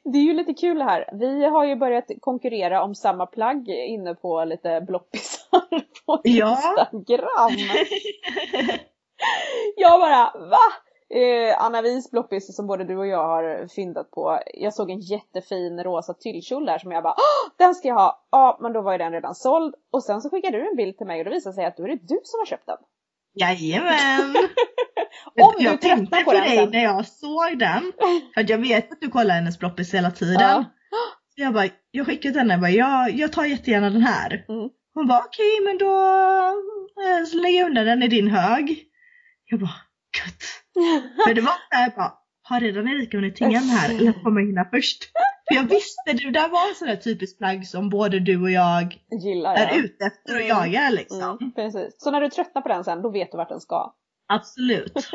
det, 0.04 0.18
är 0.18 0.24
ju 0.24 0.34
lite 0.34 0.54
kul 0.54 0.82
här. 0.82 1.10
Vi 1.14 1.46
har 1.46 1.66
ju 1.66 1.76
börjat 1.76 2.06
konkurrera 2.22 2.84
om 2.84 2.96
samma 2.96 3.26
plagg 3.26 3.70
inne 3.70 4.16
på 4.16 4.46
lite 4.46 4.82
bloppisar 4.82 5.62
på 6.06 6.22
Instagram. 6.24 7.18
Ja. 7.18 7.50
jag 9.76 10.00
bara, 10.00 10.48
va? 10.50 10.58
Eh, 11.14 11.64
Anna 11.64 11.82
Vis 11.82 12.12
bloppis 12.12 12.56
som 12.56 12.68
både 12.68 12.84
du 12.84 12.98
och 12.98 13.08
jag 13.08 13.28
har 13.28 13.68
fyndat 13.68 14.12
på. 14.12 14.40
Jag 14.54 14.74
såg 14.74 14.92
en 14.92 15.00
jättefin 15.00 15.84
rosa 15.84 16.14
tyllkjol 16.14 16.66
där 16.66 16.78
som 16.78 16.92
jag 16.92 17.04
bara 17.04 17.16
den 17.58 17.76
ska 17.76 17.88
jag 17.88 17.96
ha! 17.96 18.28
Ja 18.32 18.58
men 18.62 18.74
då 18.74 18.82
var 18.82 18.92
ju 18.92 18.98
den 18.98 19.12
redan 19.12 19.36
såld. 19.36 19.76
Och 19.92 20.04
sen 20.04 20.22
så 20.22 20.30
skickade 20.30 20.58
du 20.58 20.70
en 20.70 20.76
bild 20.76 20.98
till 20.98 21.08
mig 21.08 21.20
och 21.20 21.26
det 21.26 21.32
visade 21.32 21.56
sig 21.56 21.66
att 21.66 21.78
då 21.78 21.84
är 21.84 21.88
det 21.88 21.96
du 21.96 22.20
som 22.24 22.40
har 22.40 22.46
köpt 22.46 22.66
den. 22.66 22.78
Jajamän! 23.34 24.36
Om 25.42 25.54
du 25.58 25.64
jag 25.64 25.82
tänkte 25.82 26.18
på, 26.18 26.24
på 26.24 26.32
dig 26.32 26.58
sen. 26.58 26.70
när 26.72 26.84
jag 26.84 27.06
såg 27.08 27.60
den. 27.60 27.92
För 28.34 28.52
jag 28.52 28.58
vet 28.58 28.92
att 28.92 29.02
du 29.02 29.10
kollar 29.10 29.36
hennes 29.36 29.60
bloppis 29.60 29.94
hela 29.94 30.12
tiden. 30.12 30.42
Ja. 30.42 30.66
Så 31.36 31.42
jag 31.42 31.54
bara, 31.54 31.68
jag 31.92 32.06
skickade 32.06 32.32
till 32.32 32.40
henne 32.40 32.54
och 32.54 32.62
bara, 32.62 32.72
jag, 32.72 33.12
jag 33.12 33.34
tar 33.34 33.46
jättegärna 33.46 33.90
den 33.90 34.02
här. 34.02 34.46
Mm. 34.50 34.70
Hon 34.94 35.08
bara 35.08 35.20
okej 35.20 35.54
okay, 35.54 35.66
men 35.66 35.78
då 35.78 37.26
så 37.28 37.38
lägger 37.38 37.60
jag 37.60 37.68
undan 37.68 37.86
den 37.86 38.04
i 38.04 38.08
din 38.08 38.28
hög. 38.28 38.84
Jag 39.46 39.60
bara, 39.60 39.76
gött. 40.18 40.65
För 41.26 41.34
det 41.34 41.42
var 41.42 41.54
såhär 41.70 41.96
bara, 41.96 42.14
har 42.42 42.60
redan 42.60 42.88
Erika 42.88 43.18
hunnit 43.18 43.36
tinga 43.36 43.60
den 43.60 43.70
här 43.70 43.90
eller 43.90 44.24
kommer 44.24 44.42
jag 44.42 44.48
hinna 44.48 44.66
först? 44.66 45.04
För 45.48 45.56
jag 45.56 45.64
visste, 45.64 46.14
det 46.14 46.32
där 46.32 46.50
var 46.50 46.70
en 46.70 46.76
sån 46.76 46.88
där 46.88 46.96
typisk 46.96 47.38
plagg 47.38 47.68
som 47.68 47.90
både 47.90 48.20
du 48.20 48.42
och 48.42 48.52
jag 48.52 48.98
Gillar, 49.24 49.56
är 49.56 49.68
ja. 49.68 49.84
ute 49.84 50.06
efter 50.06 50.34
och 50.34 50.42
mm. 50.42 50.48
jagar 50.48 50.92
liksom. 50.92 51.38
Mm, 51.42 51.52
precis. 51.56 51.96
Så 51.98 52.12
när 52.12 52.22
du 52.22 52.30
tröttnar 52.30 52.62
på 52.62 52.68
den 52.70 52.84
sen, 52.84 53.02
då 53.02 53.10
vet 53.10 53.32
du 53.32 53.38
vart 53.38 53.50
den 53.50 53.62
ska? 53.62 53.94
Absolut. 54.28 54.94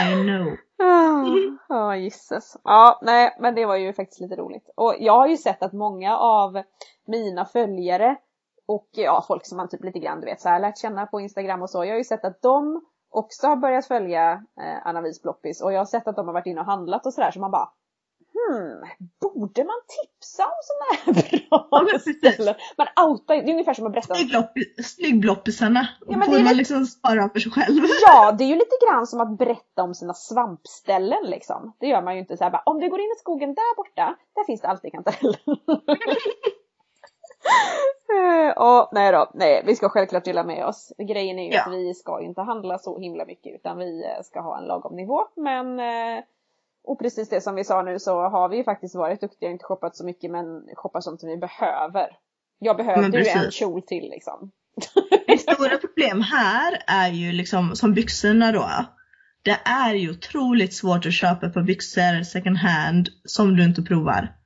I 0.00 0.22
know. 0.22 0.56
Ja, 0.76 1.24
oh, 1.68 2.02
gisses. 2.02 2.56
Ja, 2.64 3.00
nej, 3.02 3.36
men 3.40 3.54
det 3.54 3.66
var 3.66 3.76
ju 3.76 3.92
faktiskt 3.92 4.20
lite 4.20 4.36
roligt. 4.36 4.70
Och 4.76 4.96
jag 4.98 5.12
har 5.12 5.28
ju 5.28 5.36
sett 5.36 5.62
att 5.62 5.72
många 5.72 6.16
av 6.16 6.62
mina 7.06 7.44
följare 7.44 8.16
och 8.66 8.88
ja, 8.92 9.24
folk 9.28 9.46
som 9.46 9.56
man 9.56 9.68
typ 9.68 9.84
lite 9.84 9.98
grann 9.98 10.20
du 10.20 10.26
vet 10.26 10.40
så 10.40 10.48
här 10.48 10.60
lärt 10.60 10.78
känna 10.78 11.06
på 11.06 11.20
Instagram 11.20 11.62
och 11.62 11.70
så. 11.70 11.84
Jag 11.84 11.92
har 11.92 11.98
ju 11.98 12.04
sett 12.04 12.24
att 12.24 12.42
de 12.42 12.82
också 13.10 13.46
har 13.46 13.56
börjat 13.56 13.86
följa 13.86 14.32
eh, 14.32 14.86
Anna 14.86 15.00
Vis 15.00 15.22
Bloppis 15.22 15.60
och 15.60 15.72
jag 15.72 15.80
har 15.80 15.84
sett 15.84 16.08
att 16.08 16.16
de 16.16 16.26
har 16.26 16.32
varit 16.32 16.46
inne 16.46 16.60
och 16.60 16.66
handlat 16.66 17.06
och 17.06 17.14
sådär 17.14 17.30
så 17.30 17.40
man 17.40 17.50
bara 17.50 17.68
Hmm, 18.38 18.82
borde 19.20 19.64
man 19.64 19.80
tipsa 19.96 20.44
om 20.44 20.60
sådana 20.68 21.20
här 21.20 21.48
bra 21.50 21.66
ja, 21.70 21.98
ställen? 21.98 22.54
Man 22.76 23.08
outar 23.08 23.34
det 23.34 23.50
är 23.50 23.52
ungefär 23.52 23.74
som 23.74 23.86
att 23.86 23.92
berätta 23.92 24.14
Snyggloppisarna, 24.82 25.88
ja, 26.06 26.12
får 26.12 26.32
man 26.32 26.42
lite... 26.42 26.54
liksom 26.54 26.86
spara 26.86 27.28
för 27.28 27.40
sig 27.40 27.52
själv. 27.52 27.82
Ja, 28.06 28.32
det 28.32 28.44
är 28.44 28.48
ju 28.48 28.54
lite 28.54 28.76
grann 28.86 29.06
som 29.06 29.20
att 29.20 29.38
berätta 29.38 29.82
om 29.82 29.94
sina 29.94 30.14
svampställen 30.14 31.24
liksom. 31.24 31.72
Det 31.80 31.86
gör 31.86 32.02
man 32.02 32.14
ju 32.14 32.20
inte 32.20 32.36
så 32.36 32.44
här 32.44 32.50
bara, 32.50 32.62
om 32.66 32.80
du 32.80 32.88
går 32.88 33.00
in 33.00 33.14
i 33.16 33.18
skogen 33.18 33.54
där 33.54 33.76
borta, 33.76 34.16
där 34.34 34.44
finns 34.44 34.60
det 34.60 34.68
alltid 34.68 34.92
kantareller. 34.92 35.40
Och 38.56 38.88
nej 38.92 39.12
då, 39.12 39.30
nej 39.34 39.62
vi 39.66 39.76
ska 39.76 39.88
självklart 39.88 40.24
dela 40.24 40.44
med 40.44 40.64
oss. 40.64 40.92
Grejen 40.98 41.38
är 41.38 41.44
ju 41.44 41.52
ja. 41.52 41.62
att 41.62 41.72
vi 41.72 41.94
ska 41.94 42.20
inte 42.20 42.40
handla 42.40 42.78
så 42.78 42.98
himla 42.98 43.24
mycket 43.24 43.54
utan 43.54 43.78
vi 43.78 44.04
eh, 44.04 44.22
ska 44.24 44.40
ha 44.40 44.58
en 44.58 44.64
lagom 44.64 44.96
nivå. 44.96 45.24
Men 45.36 45.80
eh, 45.80 46.24
och 46.84 46.98
precis 46.98 47.28
det 47.28 47.40
som 47.40 47.54
vi 47.54 47.64
sa 47.64 47.82
nu 47.82 47.98
så 47.98 48.28
har 48.28 48.48
vi 48.48 48.56
ju 48.56 48.64
faktiskt 48.64 48.94
varit 48.94 49.20
duktiga 49.20 49.48
och 49.48 49.52
inte 49.52 49.64
shoppat 49.64 49.96
så 49.96 50.04
mycket 50.04 50.30
men 50.30 50.68
shoppat 50.74 51.04
sånt 51.04 51.20
som 51.20 51.28
vi 51.28 51.36
behöver. 51.36 52.16
Jag 52.58 52.76
behövde 52.76 53.18
ju 53.18 53.28
en 53.28 53.50
kjol 53.50 53.82
till 53.82 54.10
liksom. 54.10 54.50
Mitt 55.28 55.40
stora 55.40 55.76
problem 55.76 56.20
här 56.20 56.82
är 56.86 57.10
ju 57.10 57.32
liksom 57.32 57.76
som 57.76 57.94
byxorna 57.94 58.52
då. 58.52 58.68
det 59.42 59.58
är 59.64 59.94
ju 59.94 60.10
otroligt 60.10 60.74
svårt 60.74 61.06
att 61.06 61.12
köpa 61.12 61.48
par 61.48 61.62
byxor 61.62 62.22
second 62.22 62.56
hand 62.56 63.08
som 63.24 63.56
du 63.56 63.64
inte 63.64 63.82
provar. 63.82 64.37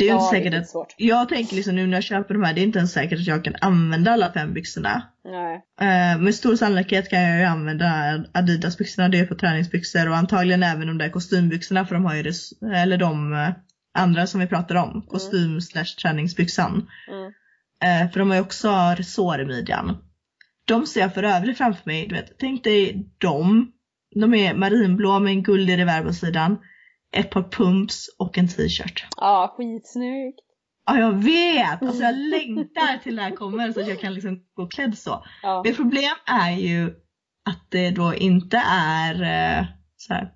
Det 0.00 0.08
är 0.08 0.08
Ja, 0.08 0.14
inte 0.14 0.36
säkert 0.36 0.44
riktigt 0.44 0.60
att, 0.62 0.68
svårt. 0.68 0.94
jag 0.96 1.28
tänker 1.28 1.56
liksom 1.56 1.74
nu 1.76 1.86
när 1.86 1.96
jag 1.96 2.04
köper 2.04 2.34
de 2.34 2.42
här, 2.42 2.54
det 2.54 2.60
är 2.60 2.62
inte 2.62 2.78
ens 2.78 2.92
säkert 2.92 3.18
att 3.18 3.26
jag 3.26 3.44
kan 3.44 3.54
använda 3.60 4.10
alla 4.10 4.32
fem 4.32 4.52
byxorna. 4.54 5.02
Nej. 5.24 5.62
Eh, 5.80 6.18
med 6.20 6.34
stor 6.34 6.56
sannolikhet 6.56 7.10
kan 7.10 7.22
jag 7.22 7.38
ju 7.38 7.44
använda 7.44 7.88
Adidas 8.34 8.78
byxorna, 8.78 9.08
det 9.08 9.18
är 9.18 9.26
för 9.26 9.34
träningsbyxor 9.34 10.08
och 10.08 10.16
antagligen 10.16 10.62
även 10.62 10.86
de 10.86 10.98
där 10.98 11.08
kostymbyxorna 11.08 11.86
för 11.86 11.94
de 11.94 12.04
har 12.04 12.14
ju 12.14 12.22
det, 12.22 12.32
eller 12.76 12.96
de 12.96 13.32
eh, 13.32 13.48
andra 13.98 14.26
som 14.26 14.40
vi 14.40 14.46
pratar 14.46 14.74
om, 14.74 15.02
kostym 15.08 15.60
slash 15.60 15.84
träningsbyxan. 16.02 16.86
Mm. 17.08 17.32
Eh, 17.84 18.12
för 18.12 18.18
de 18.20 18.28
har 18.28 18.36
ju 18.36 18.42
också 18.42 18.94
resår 18.96 19.40
i 19.40 19.44
midjan. 19.46 19.96
De 20.64 20.86
ser 20.86 21.00
jag 21.00 21.14
för 21.14 21.22
övrigt 21.22 21.58
framför 21.58 21.82
mig, 21.84 22.06
du 22.08 22.14
vet, 22.14 22.38
tänk 22.38 22.64
dig 22.64 23.08
dem. 23.18 23.72
De 24.14 24.34
är 24.34 24.54
marinblå 24.54 25.18
med 25.18 25.30
en 25.32 25.42
guldig 25.42 25.78
reverb 25.78 26.06
på 26.06 26.12
sidan, 26.12 26.58
ett 27.12 27.30
par 27.30 27.42
pumps 27.42 28.08
och 28.18 28.38
en 28.38 28.48
t-shirt. 28.48 29.06
Ja, 29.16 29.54
skitsnyggt. 29.56 30.40
Ja 30.86 30.98
jag 30.98 31.12
vet! 31.12 31.82
Alltså 31.82 32.02
jag 32.02 32.14
längtar 32.14 32.98
till 33.02 33.16
det 33.16 33.22
här 33.22 33.30
kommer 33.36 33.72
så 33.72 33.80
att 33.80 33.88
jag 33.88 34.00
kan 34.00 34.14
liksom 34.14 34.44
gå 34.54 34.66
klädd 34.66 34.98
så. 34.98 35.24
Ja. 35.42 35.62
Mitt 35.64 35.76
problem 35.76 36.14
är 36.26 36.50
ju 36.50 36.86
att 37.44 37.70
det 37.70 37.90
då 37.90 38.14
inte 38.14 38.62
är 38.66 39.14
eh, 39.14 39.64
så 39.96 40.14
här 40.14 40.32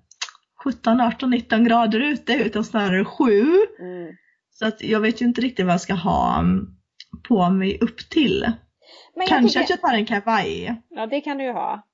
17, 0.63 1.01
18, 1.01 1.29
19 1.29 1.63
grader 1.63 1.99
ute 1.99 2.33
utan 2.33 2.63
snarare 2.63 3.05
7. 3.05 3.25
Mm. 3.79 4.15
Så 4.49 4.67
att 4.67 4.83
jag 4.83 4.99
vet 4.99 5.21
ju 5.21 5.25
inte 5.25 5.41
riktigt 5.41 5.65
vad 5.65 5.73
jag 5.73 5.81
ska 5.81 5.93
ha 5.93 6.39
mm, 6.39 6.67
på 7.27 7.49
mig 7.49 7.79
upp 7.81 8.09
till. 8.09 8.41
Men 9.15 9.21
jag 9.21 9.27
Kanske 9.27 9.47
tycker, 9.49 9.63
att 9.63 9.69
jag 9.69 9.81
tar 9.81 9.97
en 9.97 10.05
kavaj. 10.05 10.81
Ja, 10.89 11.07
det 11.07 11.21
kan 11.21 11.37
du 11.37 11.43
ju 11.43 11.51
ha. 11.51 11.87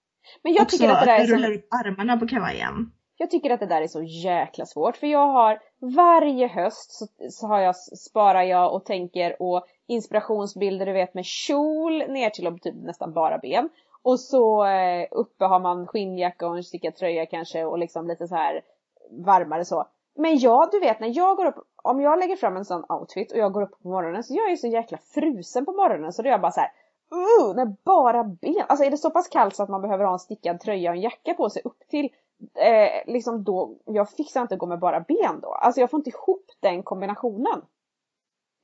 Men 0.43 0.53
jag 0.53 0.61
Också 0.61 0.77
tycker, 0.77 0.91
att 0.91 1.00
det 1.00 1.05
där 1.05 1.19
är 1.19 1.27
så, 1.27 1.33
rullar 1.33 1.51
upp 1.51 1.67
armarna 1.85 2.17
på 2.17 2.27
kavajen 2.27 2.91
jag 3.21 3.29
tycker 3.29 3.49
att 3.49 3.59
det 3.59 3.65
där 3.65 3.81
är 3.81 3.87
så 3.87 4.03
jäkla 4.03 4.65
svårt. 4.65 4.97
För 4.97 5.07
jag 5.07 5.27
har 5.27 5.59
varje 5.79 6.47
höst 6.47 6.91
så, 6.91 7.07
så 7.29 7.47
har 7.47 7.59
jag, 7.59 7.75
sparar 7.75 8.43
jag 8.43 8.73
och 8.73 8.85
tänker 8.85 9.41
och 9.41 9.65
inspirationsbilder 9.87 10.85
du 10.85 10.91
vet 10.91 11.13
med 11.13 11.25
kjol 11.25 11.97
ner 11.97 12.29
till 12.29 12.59
typ 12.59 12.75
nästan 12.75 13.13
bara 13.13 13.37
ben. 13.37 13.69
Och 14.03 14.19
så 14.19 14.65
eh, 14.65 15.07
uppe 15.11 15.45
har 15.45 15.59
man 15.59 15.87
skinnjacka 15.87 16.47
och 16.47 16.57
en 16.57 16.63
stickad 16.63 16.95
tröja 16.95 17.25
kanske 17.25 17.65
och 17.65 17.77
liksom 17.77 18.07
lite 18.07 18.27
så 18.27 18.35
här 18.35 18.61
varmare 19.09 19.65
så. 19.65 19.87
Men 20.15 20.37
ja, 20.37 20.69
du 20.71 20.79
vet 20.79 20.99
när 20.99 21.17
jag 21.17 21.37
går 21.37 21.45
upp, 21.45 21.67
om 21.83 22.01
jag 22.01 22.19
lägger 22.19 22.35
fram 22.35 22.57
en 22.57 22.65
sån 22.65 22.85
outfit 22.89 23.31
och 23.31 23.37
jag 23.37 23.53
går 23.53 23.61
upp 23.61 23.81
på 23.81 23.89
morgonen 23.89 24.23
så 24.23 24.33
jag 24.33 24.51
är 24.51 24.55
så 24.55 24.67
jäkla 24.67 24.97
frusen 24.97 25.65
på 25.65 25.71
morgonen 25.71 26.13
så 26.13 26.21
då 26.21 26.27
är 26.27 26.31
jag 26.31 26.41
bara 26.41 26.51
så 26.51 26.61
här. 26.61 26.71
Uh, 27.13 27.55
med 27.55 27.75
bara 27.83 28.23
ben. 28.23 28.65
Alltså 28.67 28.85
är 28.85 28.91
det 28.91 28.97
så 28.97 29.09
pass 29.09 29.27
kallt 29.27 29.55
så 29.55 29.63
att 29.63 29.69
man 29.69 29.81
behöver 29.81 30.05
ha 30.05 30.13
en 30.13 30.19
stickad 30.19 30.59
tröja 30.59 30.89
och 30.89 30.95
en 30.95 31.01
jacka 31.01 31.33
på 31.33 31.49
sig 31.49 31.61
upp 31.65 31.79
till 31.89 32.09
eh, 32.55 33.13
liksom 33.13 33.43
då, 33.43 33.75
jag 33.86 34.10
fixar 34.10 34.41
inte 34.41 34.53
att 34.53 34.60
gå 34.60 34.65
med 34.65 34.79
bara 34.79 35.00
ben 35.00 35.39
då. 35.41 35.53
Alltså 35.53 35.81
jag 35.81 35.89
får 35.89 36.00
inte 36.00 36.10
ihop 36.10 36.45
den 36.60 36.83
kombinationen. 36.83 37.62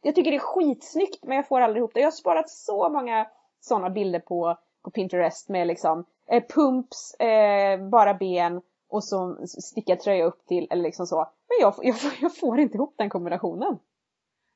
Jag 0.01 0.15
tycker 0.15 0.31
det 0.31 0.37
är 0.37 0.39
skitsnyggt 0.39 1.23
men 1.23 1.35
jag 1.35 1.47
får 1.47 1.61
aldrig 1.61 1.81
ihop 1.81 1.93
det. 1.93 1.99
Jag 1.99 2.07
har 2.07 2.11
sparat 2.11 2.49
så 2.49 2.89
många 2.89 3.27
sådana 3.59 3.89
bilder 3.89 4.19
på, 4.19 4.57
på 4.83 4.91
Pinterest 4.91 5.49
med 5.49 5.67
liksom 5.67 6.05
eh, 6.31 6.43
pumps, 6.55 7.13
eh, 7.13 7.89
bara 7.89 8.13
ben 8.13 8.61
och 8.89 9.03
så 9.03 9.37
stickad 9.47 9.99
tröja 9.99 10.25
upp 10.25 10.45
till 10.47 10.67
eller 10.69 10.83
liksom 10.83 11.07
så. 11.07 11.17
Men 11.17 11.57
jag, 11.61 11.73
jag, 11.81 11.95
jag 12.21 12.37
får 12.37 12.59
inte 12.59 12.77
ihop 12.77 12.95
den 12.97 13.09
kombinationen. 13.09 13.79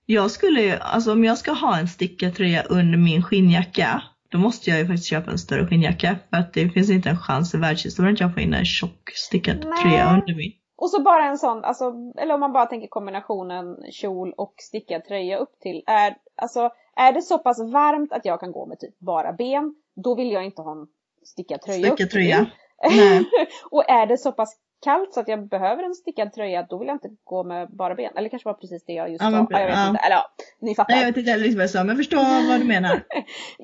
Jag 0.05 0.31
skulle 0.31 0.61
ju, 0.61 0.71
alltså 0.71 1.11
om 1.11 1.23
jag 1.23 1.37
ska 1.37 1.51
ha 1.51 1.79
en 1.79 1.87
stickad 1.87 2.35
tröja 2.35 2.63
under 2.63 2.97
min 2.97 3.23
skinnjacka 3.23 4.03
då 4.31 4.37
måste 4.37 4.69
jag 4.69 4.79
ju 4.79 4.87
faktiskt 4.87 5.09
köpa 5.09 5.31
en 5.31 5.37
större 5.37 5.67
skinnjacka 5.67 6.15
för 6.29 6.37
att 6.37 6.53
det 6.53 6.69
finns 6.69 6.89
inte 6.89 7.09
en 7.09 7.17
chans 7.17 7.53
i 7.53 7.57
världshistorien 7.57 8.13
att 8.13 8.19
jag 8.19 8.33
får 8.33 8.43
in 8.43 8.53
en 8.53 8.65
tjock 8.65 9.09
stickad 9.13 9.57
Nej. 9.65 9.83
tröja 9.83 10.13
under 10.13 10.35
min. 10.35 10.51
Och 10.77 10.89
så 10.89 11.01
bara 11.01 11.25
en 11.25 11.37
sån, 11.37 11.63
alltså, 11.63 11.93
eller 12.17 12.33
om 12.33 12.39
man 12.39 12.53
bara 12.53 12.65
tänker 12.65 12.87
kombinationen 12.87 13.77
kjol 13.91 14.33
och 14.37 14.53
stickad 14.57 15.05
tröja 15.05 15.37
upp 15.37 15.59
till. 15.59 15.83
Är, 15.87 16.15
alltså, 16.35 16.69
är 16.95 17.13
det 17.13 17.21
så 17.21 17.37
pass 17.37 17.59
varmt 17.73 18.13
att 18.13 18.25
jag 18.25 18.39
kan 18.39 18.51
gå 18.51 18.65
med 18.65 18.79
typ 18.79 18.99
bara 18.99 19.33
ben, 19.33 19.75
då 20.03 20.15
vill 20.15 20.31
jag 20.31 20.45
inte 20.45 20.61
ha 20.61 20.71
en 20.71 20.87
stickad 21.25 21.61
tröja 21.61 21.87
upp 21.87 21.93
Stickad 21.93 22.09
till. 22.09 22.19
tröja. 22.19 22.45
Nej. 22.89 23.25
och 23.71 23.89
är 23.89 24.05
det 24.05 24.17
så 24.17 24.31
pass 24.31 24.57
kallt 24.81 25.13
så 25.13 25.19
att 25.19 25.27
jag 25.27 25.47
behöver 25.47 25.83
en 25.83 25.95
stickad 25.95 26.33
tröja, 26.33 26.67
då 26.69 26.77
vill 26.77 26.87
jag 26.87 26.95
inte 26.95 27.09
gå 27.23 27.43
med 27.43 27.69
bara 27.69 27.95
ben. 27.95 28.11
Eller 28.15 28.29
kanske 28.29 28.49
var 28.49 28.53
precis 28.53 28.85
det 28.85 28.93
jag 28.93 29.09
just 29.09 29.23
Ja, 29.23 29.31
sa. 29.31 29.47
Ja, 29.49 29.59
jag 29.59 29.67
vet 29.67 29.75
ja. 29.75 29.89
inte. 29.89 30.01
Eller 30.05 30.15
ja, 30.15 30.23
ni 30.59 30.75
fattar. 30.75 30.93
Nej 30.93 31.01
jag 31.01 31.07
vet 31.07 31.17
inte 31.17 31.31
heller 31.31 31.55
vad 31.55 31.63
jag 31.63 31.69
sa 31.69 31.83
men 31.83 31.97
förstår 31.97 32.17
vad 32.49 32.59
du 32.59 32.65
menar. 32.65 33.03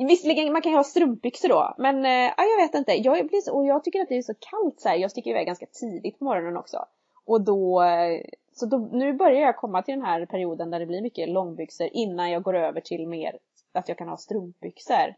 Visserligen, 0.08 0.54
man 0.54 0.62
kan 0.62 0.72
ju 0.72 0.78
ha 0.78 0.84
strumpbyxor 0.84 1.50
då, 1.50 1.76
men 1.78 2.06
eh, 2.06 2.12
ja, 2.12 2.44
jag 2.58 2.68
vet 2.68 2.76
inte. 2.76 2.94
Jag 2.94 3.28
blir 3.28 3.42
så, 3.42 3.54
och 3.54 3.66
jag 3.66 3.84
tycker 3.84 4.02
att 4.02 4.10
det 4.10 4.18
är 4.18 4.22
så 4.22 4.34
kallt 4.34 4.82
så 4.82 4.90
här. 4.90 4.96
Jag 4.96 5.12
sticker 5.12 5.32
iväg 5.32 5.48
ganska 5.48 5.66
tidigt 5.66 6.20
på 6.20 6.26
morgonen 6.26 6.58
också. 6.58 6.86
Och 7.26 7.42
då, 7.42 7.84
eh, 7.84 8.22
så 8.54 8.66
då, 8.66 8.78
nu 8.78 9.14
börjar 9.14 9.42
jag 9.42 9.58
komma 9.58 9.82
till 9.82 9.96
den 9.96 10.06
här 10.06 10.26
perioden 10.26 10.72
där 10.72 10.80
det 10.80 10.86
blir 10.86 11.02
mycket 11.02 11.30
långbyxor 11.30 11.90
innan 11.94 12.32
jag 12.32 12.44
går 12.44 12.56
över 12.56 12.82
till 12.82 13.08
mer 13.08 13.38
att 13.74 13.90
jag 13.90 13.98
kan 13.98 14.08
ha 14.08 14.18
strumpbyxor. 14.18 15.16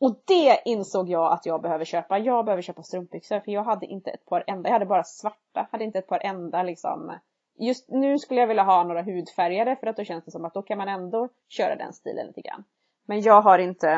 Och 0.00 0.22
det 0.24 0.62
insåg 0.64 1.08
jag 1.08 1.32
att 1.32 1.46
jag 1.46 1.62
behöver 1.62 1.84
köpa. 1.84 2.18
Jag 2.18 2.44
behöver 2.44 2.62
köpa 2.62 2.82
strumpbyxor 2.82 3.40
för 3.40 3.52
jag 3.52 3.64
hade 3.64 3.86
inte 3.86 4.10
ett 4.10 4.24
par 4.26 4.44
enda, 4.46 4.68
jag 4.68 4.72
hade 4.72 4.86
bara 4.86 5.04
svarta. 5.04 5.68
Hade 5.72 5.84
inte 5.84 5.98
ett 5.98 6.06
par 6.06 6.26
enda 6.26 6.62
liksom. 6.62 7.18
Just 7.58 7.88
nu 7.88 8.18
skulle 8.18 8.40
jag 8.40 8.46
vilja 8.46 8.62
ha 8.62 8.84
några 8.84 9.02
hudfärgade 9.02 9.76
för 9.76 9.86
att 9.86 9.96
då 9.96 10.04
känns 10.04 10.24
det 10.24 10.30
som 10.30 10.44
att 10.44 10.54
då 10.54 10.62
kan 10.62 10.78
man 10.78 10.88
ändå 10.88 11.28
köra 11.48 11.76
den 11.76 11.92
stilen 11.92 12.26
lite 12.26 12.40
grann. 12.40 12.64
Men 13.06 13.20
jag 13.20 13.42
har 13.42 13.58
inte 13.58 13.88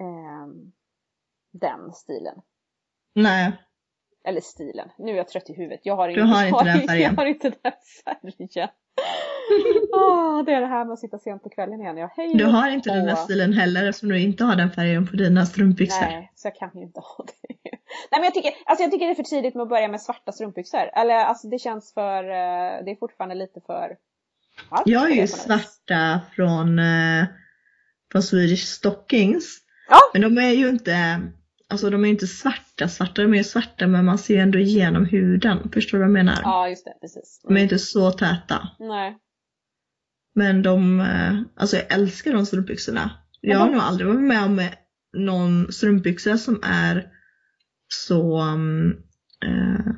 ehm, 0.00 0.72
den 1.52 1.92
stilen. 1.92 2.42
Nej. 3.14 3.52
Eller 4.24 4.40
stilen. 4.40 4.88
Nu 4.98 5.12
är 5.12 5.16
jag 5.16 5.28
trött 5.28 5.50
i 5.50 5.54
huvudet. 5.54 5.80
Jag 5.82 5.96
har, 5.96 6.08
Du 6.08 6.22
har 6.22 6.44
inte 6.46 6.64
den 6.64 6.88
färgen. 6.88 7.02
Jag 7.02 7.22
har 7.22 7.26
inte 7.26 7.52
den 7.62 7.72
färgen. 8.04 8.68
Åh, 9.92 10.44
det 10.46 10.52
är 10.52 10.60
det 10.60 10.66
här 10.66 10.84
med 10.84 10.92
att 10.92 10.98
sitta 10.98 11.18
sent 11.18 11.42
på 11.42 11.48
kvällen 11.48 11.80
igen. 11.80 11.96
Jag 11.96 12.08
hej 12.16 12.34
Du 12.34 12.44
har 12.44 12.70
inte 12.70 12.90
den 12.94 13.04
där 13.06 13.12
och- 13.12 13.18
stilen 13.18 13.52
heller 13.52 13.88
eftersom 13.88 14.08
du 14.08 14.20
inte 14.20 14.44
har 14.44 14.56
den 14.56 14.70
färgen 14.70 15.06
på 15.06 15.16
dina 15.16 15.46
strumpbyxor. 15.46 16.00
Nej, 16.06 16.32
så 16.34 16.46
jag 16.48 16.54
kan 16.56 16.70
ju 16.74 16.82
inte 16.82 17.00
ha 17.00 17.24
det. 17.26 17.54
Nej 18.10 18.20
men 18.20 18.24
jag 18.24 18.34
tycker, 18.34 18.52
alltså 18.66 18.82
jag 18.82 18.90
tycker 18.92 19.06
det 19.06 19.12
är 19.12 19.14
för 19.14 19.22
tidigt 19.22 19.54
med 19.54 19.62
att 19.62 19.68
börja 19.68 19.88
med 19.88 20.00
svarta 20.02 20.32
strumpbyxor. 20.32 20.90
Eller 20.92 21.14
alltså 21.14 21.48
det 21.48 21.58
känns 21.58 21.94
för, 21.94 22.24
eh, 22.24 22.84
det 22.84 22.90
är 22.90 22.98
fortfarande 22.98 23.34
lite 23.34 23.60
för 23.66 23.96
varmt 24.70 24.82
Jag 24.86 25.00
har 25.00 25.08
ju 25.08 25.26
svarta 25.26 26.20
från, 26.36 26.78
eh, 26.78 27.24
från 28.12 28.22
Swedish 28.22 28.64
Stockings. 28.66 29.58
Ja. 29.88 29.98
Men 30.12 30.22
de 30.22 30.38
är 30.42 30.50
ju 30.52 30.68
inte, 30.68 31.20
alltså 31.68 31.90
de 31.90 32.04
är 32.04 32.08
inte 32.08 32.26
svarta 32.26 32.88
svarta, 32.88 33.22
de 33.22 33.32
är 33.32 33.38
ju 33.38 33.44
svarta 33.44 33.86
men 33.86 34.04
man 34.04 34.18
ser 34.18 34.34
ju 34.34 34.40
ändå 34.40 34.58
igenom 34.58 35.04
huden. 35.06 35.70
Förstår 35.74 35.98
du 35.98 36.04
vad 36.04 36.08
jag 36.08 36.12
menar? 36.24 36.40
Ja, 36.42 36.68
just 36.68 36.84
det, 36.84 36.94
precis. 37.00 37.40
De 37.44 37.56
är 37.56 37.60
inte 37.60 37.78
så 37.78 38.10
täta. 38.12 38.68
Nej. 38.78 39.16
Men 40.34 40.62
de, 40.62 41.00
eh, 41.00 41.40
alltså 41.56 41.76
jag 41.76 41.92
älskar 41.92 42.32
de 42.32 42.46
strumpbyxorna. 42.46 43.10
Jag 43.40 43.58
har 43.58 43.70
nog 43.70 43.80
aldrig 43.80 44.08
varit 44.08 44.20
med 44.20 44.44
om 44.44 44.60
någon 45.12 45.72
strumpbyxa 45.72 46.38
som 46.38 46.60
är 46.62 47.06
så, 47.88 48.40
um, 48.40 48.90
eh, 49.44 49.94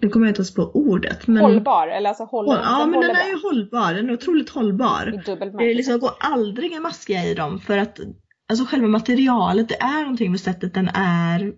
nu 0.00 0.08
kommer 0.08 0.26
jag 0.26 0.30
inte 0.30 0.40
ens 0.40 0.54
på 0.54 0.70
ordet. 0.74 1.26
Men, 1.26 1.42
Hållbar, 1.42 1.88
eller 1.88 2.08
alltså 2.08 2.24
håller, 2.24 2.50
Håll, 2.50 2.60
ja 2.64 2.86
men 2.86 3.00
den 3.00 3.10
är 3.10 3.28
ju 3.28 3.42
hållbar, 3.42 3.94
den 3.94 4.08
är 4.08 4.12
otroligt 4.12 4.50
hållbar. 4.50 5.22
Det 5.58 5.74
liksom 5.74 5.98
går 5.98 6.10
aldrig 6.20 6.72
en 6.72 6.82
maska 6.82 7.24
i 7.24 7.34
dem 7.34 7.58
för 7.58 7.78
att 7.78 8.00
alltså 8.48 8.64
själva 8.64 8.88
materialet, 8.88 9.68
det 9.68 9.82
är 9.82 10.00
någonting 10.00 10.30
med 10.30 10.40
sättet 10.40 10.74
den 10.74 10.88
är 10.94 11.52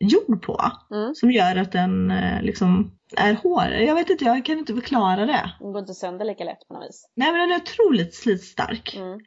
gjord 0.00 0.42
på. 0.42 0.60
Mm. 0.90 1.14
Som 1.14 1.30
gör 1.30 1.56
att 1.56 1.72
den 1.72 2.10
eh, 2.10 2.42
liksom 2.42 2.92
är 3.16 3.34
hård. 3.34 3.72
Jag 3.72 3.94
vet 3.94 4.10
inte, 4.10 4.24
jag 4.24 4.44
kan 4.44 4.58
inte 4.58 4.74
förklara 4.74 5.26
det. 5.26 5.52
Den 5.60 5.72
går 5.72 5.80
inte 5.80 5.94
sönder 5.94 6.24
lika 6.24 6.44
lätt 6.44 6.68
på 6.68 6.74
något 6.74 6.88
vis. 6.88 7.10
Nej 7.14 7.32
men 7.32 7.40
den 7.40 7.50
är 7.50 7.62
otroligt 7.62 8.14
slitstark 8.14 8.96
Mm. 8.96 9.20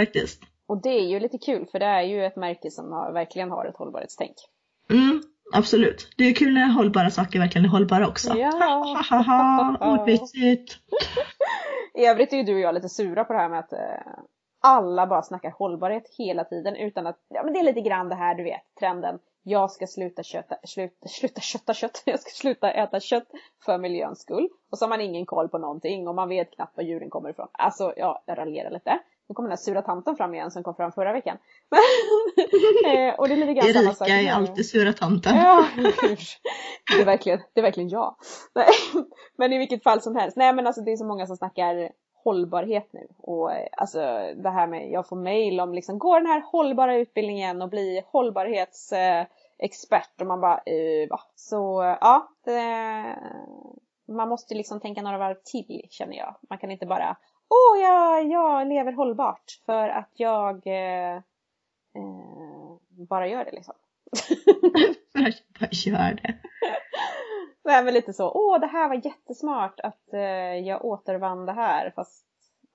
faktiskt. 0.00 0.42
Och 0.66 0.82
det 0.82 0.88
är 0.88 1.08
ju 1.08 1.20
lite 1.20 1.38
kul 1.38 1.66
för 1.66 1.78
det 1.78 1.86
är 1.86 2.02
ju 2.02 2.24
ett 2.24 2.36
märke 2.36 2.70
som 2.70 2.92
har, 2.92 3.12
verkligen 3.12 3.50
har 3.50 3.66
ett 3.66 3.76
hållbarhetstänk. 3.76 4.34
Mm, 4.90 5.22
absolut. 5.52 6.08
Det 6.16 6.24
är 6.24 6.34
kul 6.34 6.54
när 6.54 6.66
hållbara 6.66 7.10
saker 7.10 7.38
verkligen 7.38 7.64
är 7.64 7.68
hållbara 7.68 8.08
också. 8.08 8.36
Ja. 8.38 9.76
Ordvitsigt. 9.80 10.76
I 11.94 12.06
övrigt 12.06 12.32
är 12.32 12.36
ju 12.36 12.42
du 12.42 12.54
och 12.54 12.60
jag 12.60 12.74
lite 12.74 12.88
sura 12.88 13.24
på 13.24 13.32
det 13.32 13.38
här 13.38 13.48
med 13.48 13.58
att 13.58 13.72
eh, 13.72 13.78
alla 14.64 15.06
bara 15.06 15.22
snackar 15.22 15.50
hållbarhet 15.50 16.08
hela 16.18 16.44
tiden 16.44 16.76
utan 16.76 17.06
att, 17.06 17.16
ja 17.28 17.42
men 17.42 17.52
det 17.52 17.58
är 17.58 17.64
lite 17.64 17.80
grann 17.80 18.08
det 18.08 18.14
här 18.14 18.34
du 18.34 18.42
vet, 18.42 18.62
trenden. 18.78 19.18
Jag 19.42 19.70
ska 19.70 19.86
sluta 19.86 20.22
köta, 20.22 20.56
sluta, 20.64 21.08
sluta 21.08 21.40
kötta 21.40 21.74
kött, 21.74 22.02
jag 22.06 22.20
ska 22.20 22.30
sluta 22.30 22.70
äta 22.70 23.00
kött 23.00 23.26
för 23.64 23.78
miljöns 23.78 24.20
skull. 24.20 24.48
Och 24.70 24.78
så 24.78 24.84
har 24.84 24.88
man 24.88 25.00
ingen 25.00 25.26
koll 25.26 25.48
på 25.48 25.58
någonting 25.58 26.08
och 26.08 26.14
man 26.14 26.28
vet 26.28 26.50
knappt 26.50 26.76
var 26.76 26.84
djuren 26.84 27.10
kommer 27.10 27.30
ifrån. 27.30 27.48
Alltså, 27.52 27.92
ja, 27.96 28.22
jag 28.26 28.38
raljerar 28.38 28.70
lite. 28.70 28.98
Nu 29.28 29.34
kommer 29.34 29.48
den 29.48 29.58
här 29.58 29.62
sura 29.62 29.82
tanten 29.82 30.16
fram 30.16 30.34
igen 30.34 30.50
som 30.50 30.62
kom 30.62 30.74
fram 30.74 30.92
förra 30.92 31.12
veckan. 31.12 31.36
eh, 32.86 33.14
och 33.14 33.28
det 33.28 33.34
är 33.34 33.36
lite 33.36 33.54
grann 33.54 33.72
samma 33.72 33.94
sak 33.94 34.08
Erika 34.08 34.30
är 34.30 34.34
alltid 34.34 34.66
sura 34.66 34.92
tanten. 34.92 35.36
Ja, 35.36 35.68
det 36.96 37.00
är 37.00 37.04
verkligen, 37.04 37.40
det 37.52 37.60
är 37.60 37.62
verkligen 37.62 37.88
jag. 37.88 38.16
Men 39.36 39.52
i 39.52 39.58
vilket 39.58 39.82
fall 39.82 40.00
som 40.00 40.16
helst. 40.16 40.36
Nej 40.36 40.52
men 40.52 40.66
alltså 40.66 40.82
det 40.82 40.92
är 40.92 40.96
så 40.96 41.06
många 41.06 41.26
som 41.26 41.36
snackar 41.36 41.90
hållbarhet 42.24 42.92
nu. 42.92 43.06
Och 43.18 43.52
eh, 43.52 43.68
alltså 43.72 43.98
det 44.36 44.50
här 44.50 44.66
med, 44.66 44.90
jag 44.90 45.08
får 45.08 45.16
mail 45.16 45.60
om 45.60 45.74
liksom, 45.74 45.98
går 45.98 46.20
den 46.20 46.26
här 46.26 46.42
hållbara 46.52 46.96
utbildningen 46.96 47.62
och 47.62 47.68
bli 47.68 48.02
hållbarhetsexpert 48.06 49.30
expert 49.58 50.20
och 50.20 50.26
man 50.26 50.40
bara 50.40 50.56
uh, 50.56 51.08
va? 51.10 51.20
Så 51.34 51.96
ja, 52.00 52.28
det, 52.44 53.16
man 54.08 54.28
måste 54.28 54.54
liksom 54.54 54.80
tänka 54.80 55.02
några 55.02 55.18
varv 55.18 55.36
till 55.44 55.86
känner 55.90 56.16
jag. 56.16 56.36
Man 56.48 56.58
kan 56.58 56.70
inte 56.70 56.86
bara 56.86 57.16
Åh, 57.48 57.76
oh, 57.76 57.82
jag, 57.82 58.32
jag 58.32 58.68
lever 58.68 58.92
hållbart 58.92 59.60
för 59.66 59.88
att 59.88 60.10
jag 60.12 60.66
eh, 60.66 61.16
eh, 61.96 62.76
bara 63.08 63.28
gör 63.28 63.44
det 63.44 63.52
liksom. 63.52 63.74
bara 65.60 65.68
gör 65.70 66.20
det. 66.22 66.34
Nej 67.64 67.84
men 67.84 67.94
lite 67.94 68.12
så, 68.12 68.30
åh 68.34 68.60
det 68.60 68.66
här 68.66 68.88
var 68.88 69.06
jättesmart 69.06 69.80
att 69.80 70.12
eh, 70.12 70.20
jag 70.66 70.84
återvann 70.84 71.46
det 71.46 71.52
här 71.52 71.92
fast 71.96 72.26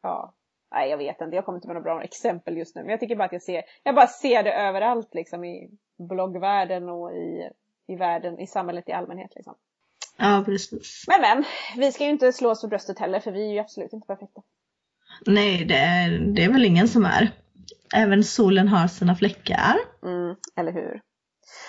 ja, 0.01 0.33
nej 0.71 0.89
jag 0.89 0.97
vet 0.97 1.21
inte, 1.21 1.35
jag 1.35 1.45
kommer 1.45 1.57
inte 1.57 1.67
med 1.67 1.75
några 1.75 1.95
bra 1.95 2.03
exempel 2.03 2.57
just 2.57 2.75
nu 2.75 2.81
men 2.81 2.91
jag 2.91 2.99
tycker 2.99 3.15
bara 3.15 3.25
att 3.25 3.33
jag 3.33 3.41
ser, 3.41 3.63
jag 3.83 3.95
bara 3.95 4.07
ser 4.07 4.43
det 4.43 4.53
överallt 4.53 5.15
liksom 5.15 5.43
i 5.43 5.69
bloggvärlden 5.97 6.89
och 6.89 7.11
i, 7.11 7.49
i 7.87 7.95
världen, 7.95 8.39
i 8.39 8.47
samhället 8.47 8.89
i 8.89 8.91
allmänhet 8.91 9.31
liksom. 9.35 9.55
Ja 10.17 10.43
precis. 10.45 11.05
Men 11.07 11.21
men, 11.21 11.43
vi 11.77 11.91
ska 11.91 12.03
ju 12.03 12.09
inte 12.09 12.33
slå 12.33 12.49
oss 12.49 12.61
för 12.61 12.67
bröstet 12.67 12.99
heller 12.99 13.19
för 13.19 13.31
vi 13.31 13.49
är 13.49 13.53
ju 13.53 13.59
absolut 13.59 13.93
inte 13.93 14.07
perfekta. 14.07 14.41
Nej, 15.25 15.65
det 15.65 15.77
är, 15.77 16.19
det 16.19 16.43
är 16.43 16.49
väl 16.49 16.65
ingen 16.65 16.87
som 16.87 17.05
är. 17.05 17.31
Även 17.95 18.23
solen 18.23 18.67
har 18.67 18.87
sina 18.87 19.15
fläckar. 19.15 19.75
Mm, 20.03 20.35
eller 20.55 20.71
hur. 20.71 21.01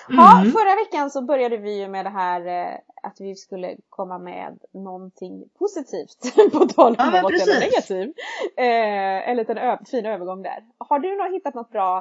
Ja, 0.08 0.40
mm. 0.40 0.52
förra 0.52 0.74
veckan 0.74 1.10
så 1.10 1.22
började 1.22 1.56
vi 1.56 1.80
ju 1.80 1.88
med 1.88 2.04
det 2.04 2.10
här 2.10 2.46
eh, 2.46 2.78
att 3.02 3.16
vi 3.20 3.36
skulle 3.36 3.76
komma 3.88 4.18
med 4.18 4.58
någonting 4.72 5.44
positivt 5.58 6.34
på 6.52 6.66
tal 6.66 6.92
om 6.92 6.96
ja, 6.98 7.06
att 7.06 7.22
vara 7.22 7.58
negativ. 7.60 8.12
Eh, 8.56 9.28
en 9.30 9.36
liten 9.36 9.58
ö- 9.58 9.78
fin 9.90 10.06
övergång 10.06 10.42
där. 10.42 10.62
Har 10.78 10.98
du 10.98 11.34
hittat 11.34 11.54
något 11.54 11.70
bra 11.70 11.98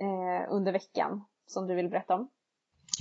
eh, 0.00 0.54
under 0.54 0.72
veckan 0.72 1.24
som 1.46 1.66
du 1.66 1.74
vill 1.74 1.88
berätta 1.88 2.14
om? 2.14 2.28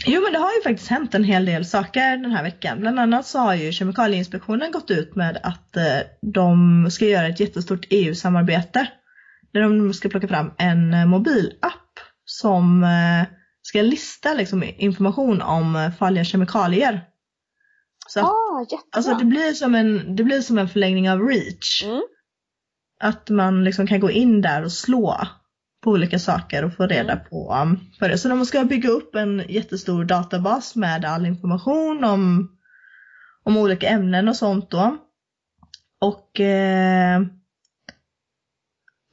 Jo 0.06 0.22
men 0.22 0.34
det 0.34 0.40
har 0.40 0.52
ju 0.52 0.62
faktiskt 0.62 0.90
hänt 0.90 1.16
en 1.16 1.24
hel 1.24 1.46
del 1.46 1.66
saker 1.66 2.18
den 2.18 2.32
här 2.32 2.44
veckan. 2.44 2.80
Bland 2.80 3.00
annat 3.00 3.26
så 3.26 3.40
har 3.40 3.56
ju 3.56 3.72
Kemikalieinspektionen 3.72 4.72
gått 4.72 4.92
ut 4.92 5.16
med 5.16 5.40
att 5.44 5.78
eh, 5.78 6.00
de 6.22 6.88
ska 6.92 7.06
göra 7.06 7.28
ett 7.28 7.40
jättestort 7.40 7.88
EU-samarbete. 7.90 8.88
Där 9.52 9.62
de 9.62 9.94
ska 9.94 10.10
plocka 10.10 10.28
fram 10.28 10.52
en 10.58 10.94
eh, 10.94 11.06
mobilapp 11.06 12.00
som 12.26 12.84
eh, 12.84 13.39
ska 13.70 13.82
lista 13.82 14.34
liksom 14.34 14.64
information 14.64 15.42
om 15.42 15.92
farliga 16.00 16.24
kemikalier. 16.24 17.02
Så 18.08 18.20
ah, 18.20 18.66
alltså 18.92 19.14
det 19.14 19.26
blir, 19.26 19.54
som 19.54 19.76
en, 19.76 20.16
det 20.16 20.24
blir 20.24 20.42
som 20.42 20.58
en 20.58 20.70
förlängning 20.70 21.10
av 21.10 21.20
REACH. 21.20 21.84
Mm. 21.84 22.02
Att 23.00 23.30
man 23.30 23.64
liksom 23.64 23.88
kan 23.88 24.00
gå 24.00 24.12
in 24.12 24.42
där 24.42 24.64
och 24.64 24.72
slå 24.72 25.18
på 25.84 25.92
olika 25.92 26.20
saker 26.20 26.66
och 26.66 26.74
få 26.74 26.88
reda 26.88 27.12
mm. 27.12 27.26
på 27.30 27.54
um, 27.64 27.80
för 28.00 28.10
det. 28.10 28.18
Så 28.18 28.30
de 28.30 28.46
ska 28.46 28.64
bygga 28.64 28.90
upp 28.90 29.16
en 29.16 29.44
jättestor 29.50 30.04
databas 30.04 30.76
med 30.76 31.06
all 31.06 31.26
information 31.26 32.04
om, 32.04 32.52
om 33.44 33.58
olika 33.58 33.88
ämnen 33.88 34.28
och 34.28 34.36
sånt 34.36 34.72
då. 34.72 34.98
Och 36.02 36.40
eh, 36.40 37.22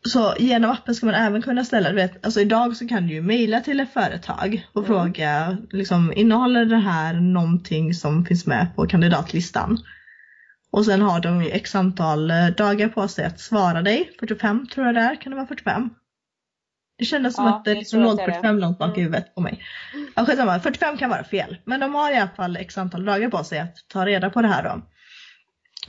så 0.08 0.34
genom 0.38 0.70
appen 0.70 0.94
ska 0.94 1.06
man 1.06 1.14
även 1.14 1.42
kunna 1.42 1.64
ställa, 1.64 1.88
du 1.88 1.94
vet, 1.94 2.24
alltså 2.24 2.40
idag 2.40 2.76
så 2.76 2.88
kan 2.88 3.06
du 3.06 3.14
ju 3.14 3.22
mejla 3.22 3.60
till 3.60 3.80
ett 3.80 3.92
företag 3.92 4.66
och 4.72 4.84
mm. 4.84 4.86
fråga 4.86 5.56
liksom 5.70 6.12
innehåller 6.16 6.64
det 6.64 6.76
här 6.76 7.14
någonting 7.14 7.94
som 7.94 8.24
finns 8.24 8.46
med 8.46 8.66
på 8.76 8.86
kandidatlistan? 8.86 9.78
Och 10.70 10.84
sen 10.84 11.02
har 11.02 11.20
de 11.20 11.42
ju 11.42 11.50
x 11.50 11.74
antal 11.74 12.30
eh, 12.30 12.46
dagar 12.46 12.88
på 12.88 13.08
sig 13.08 13.24
att 13.24 13.40
svara 13.40 13.82
dig, 13.82 14.10
45 14.20 14.66
tror 14.66 14.86
jag 14.86 14.94
det 14.94 15.00
är, 15.00 15.20
kan 15.20 15.30
det 15.30 15.36
vara 15.36 15.46
45? 15.46 15.90
Det 16.98 17.04
kändes 17.04 17.34
som 17.34 17.44
ja, 17.44 17.56
att 17.56 17.64
det 17.64 17.74
liksom 17.74 18.00
låg 18.00 18.20
45 18.20 18.58
långt 18.58 18.78
bak 18.78 18.98
i 18.98 19.00
mm. 19.00 19.04
huvudet 19.12 19.34
på 19.34 19.40
mig. 19.40 19.60
Ja, 20.14 20.26
skitsamma, 20.26 20.60
45 20.60 20.96
kan 20.96 21.10
vara 21.10 21.24
fel. 21.24 21.56
Men 21.64 21.80
de 21.80 21.94
har 21.94 22.12
i 22.12 22.16
alla 22.16 22.30
fall 22.30 22.56
x 22.56 22.78
antal 22.78 23.04
dagar 23.04 23.30
på 23.30 23.44
sig 23.44 23.58
att 23.58 23.76
ta 23.88 24.06
reda 24.06 24.30
på 24.30 24.42
det 24.42 24.48
här 24.48 24.62
då. 24.62 24.82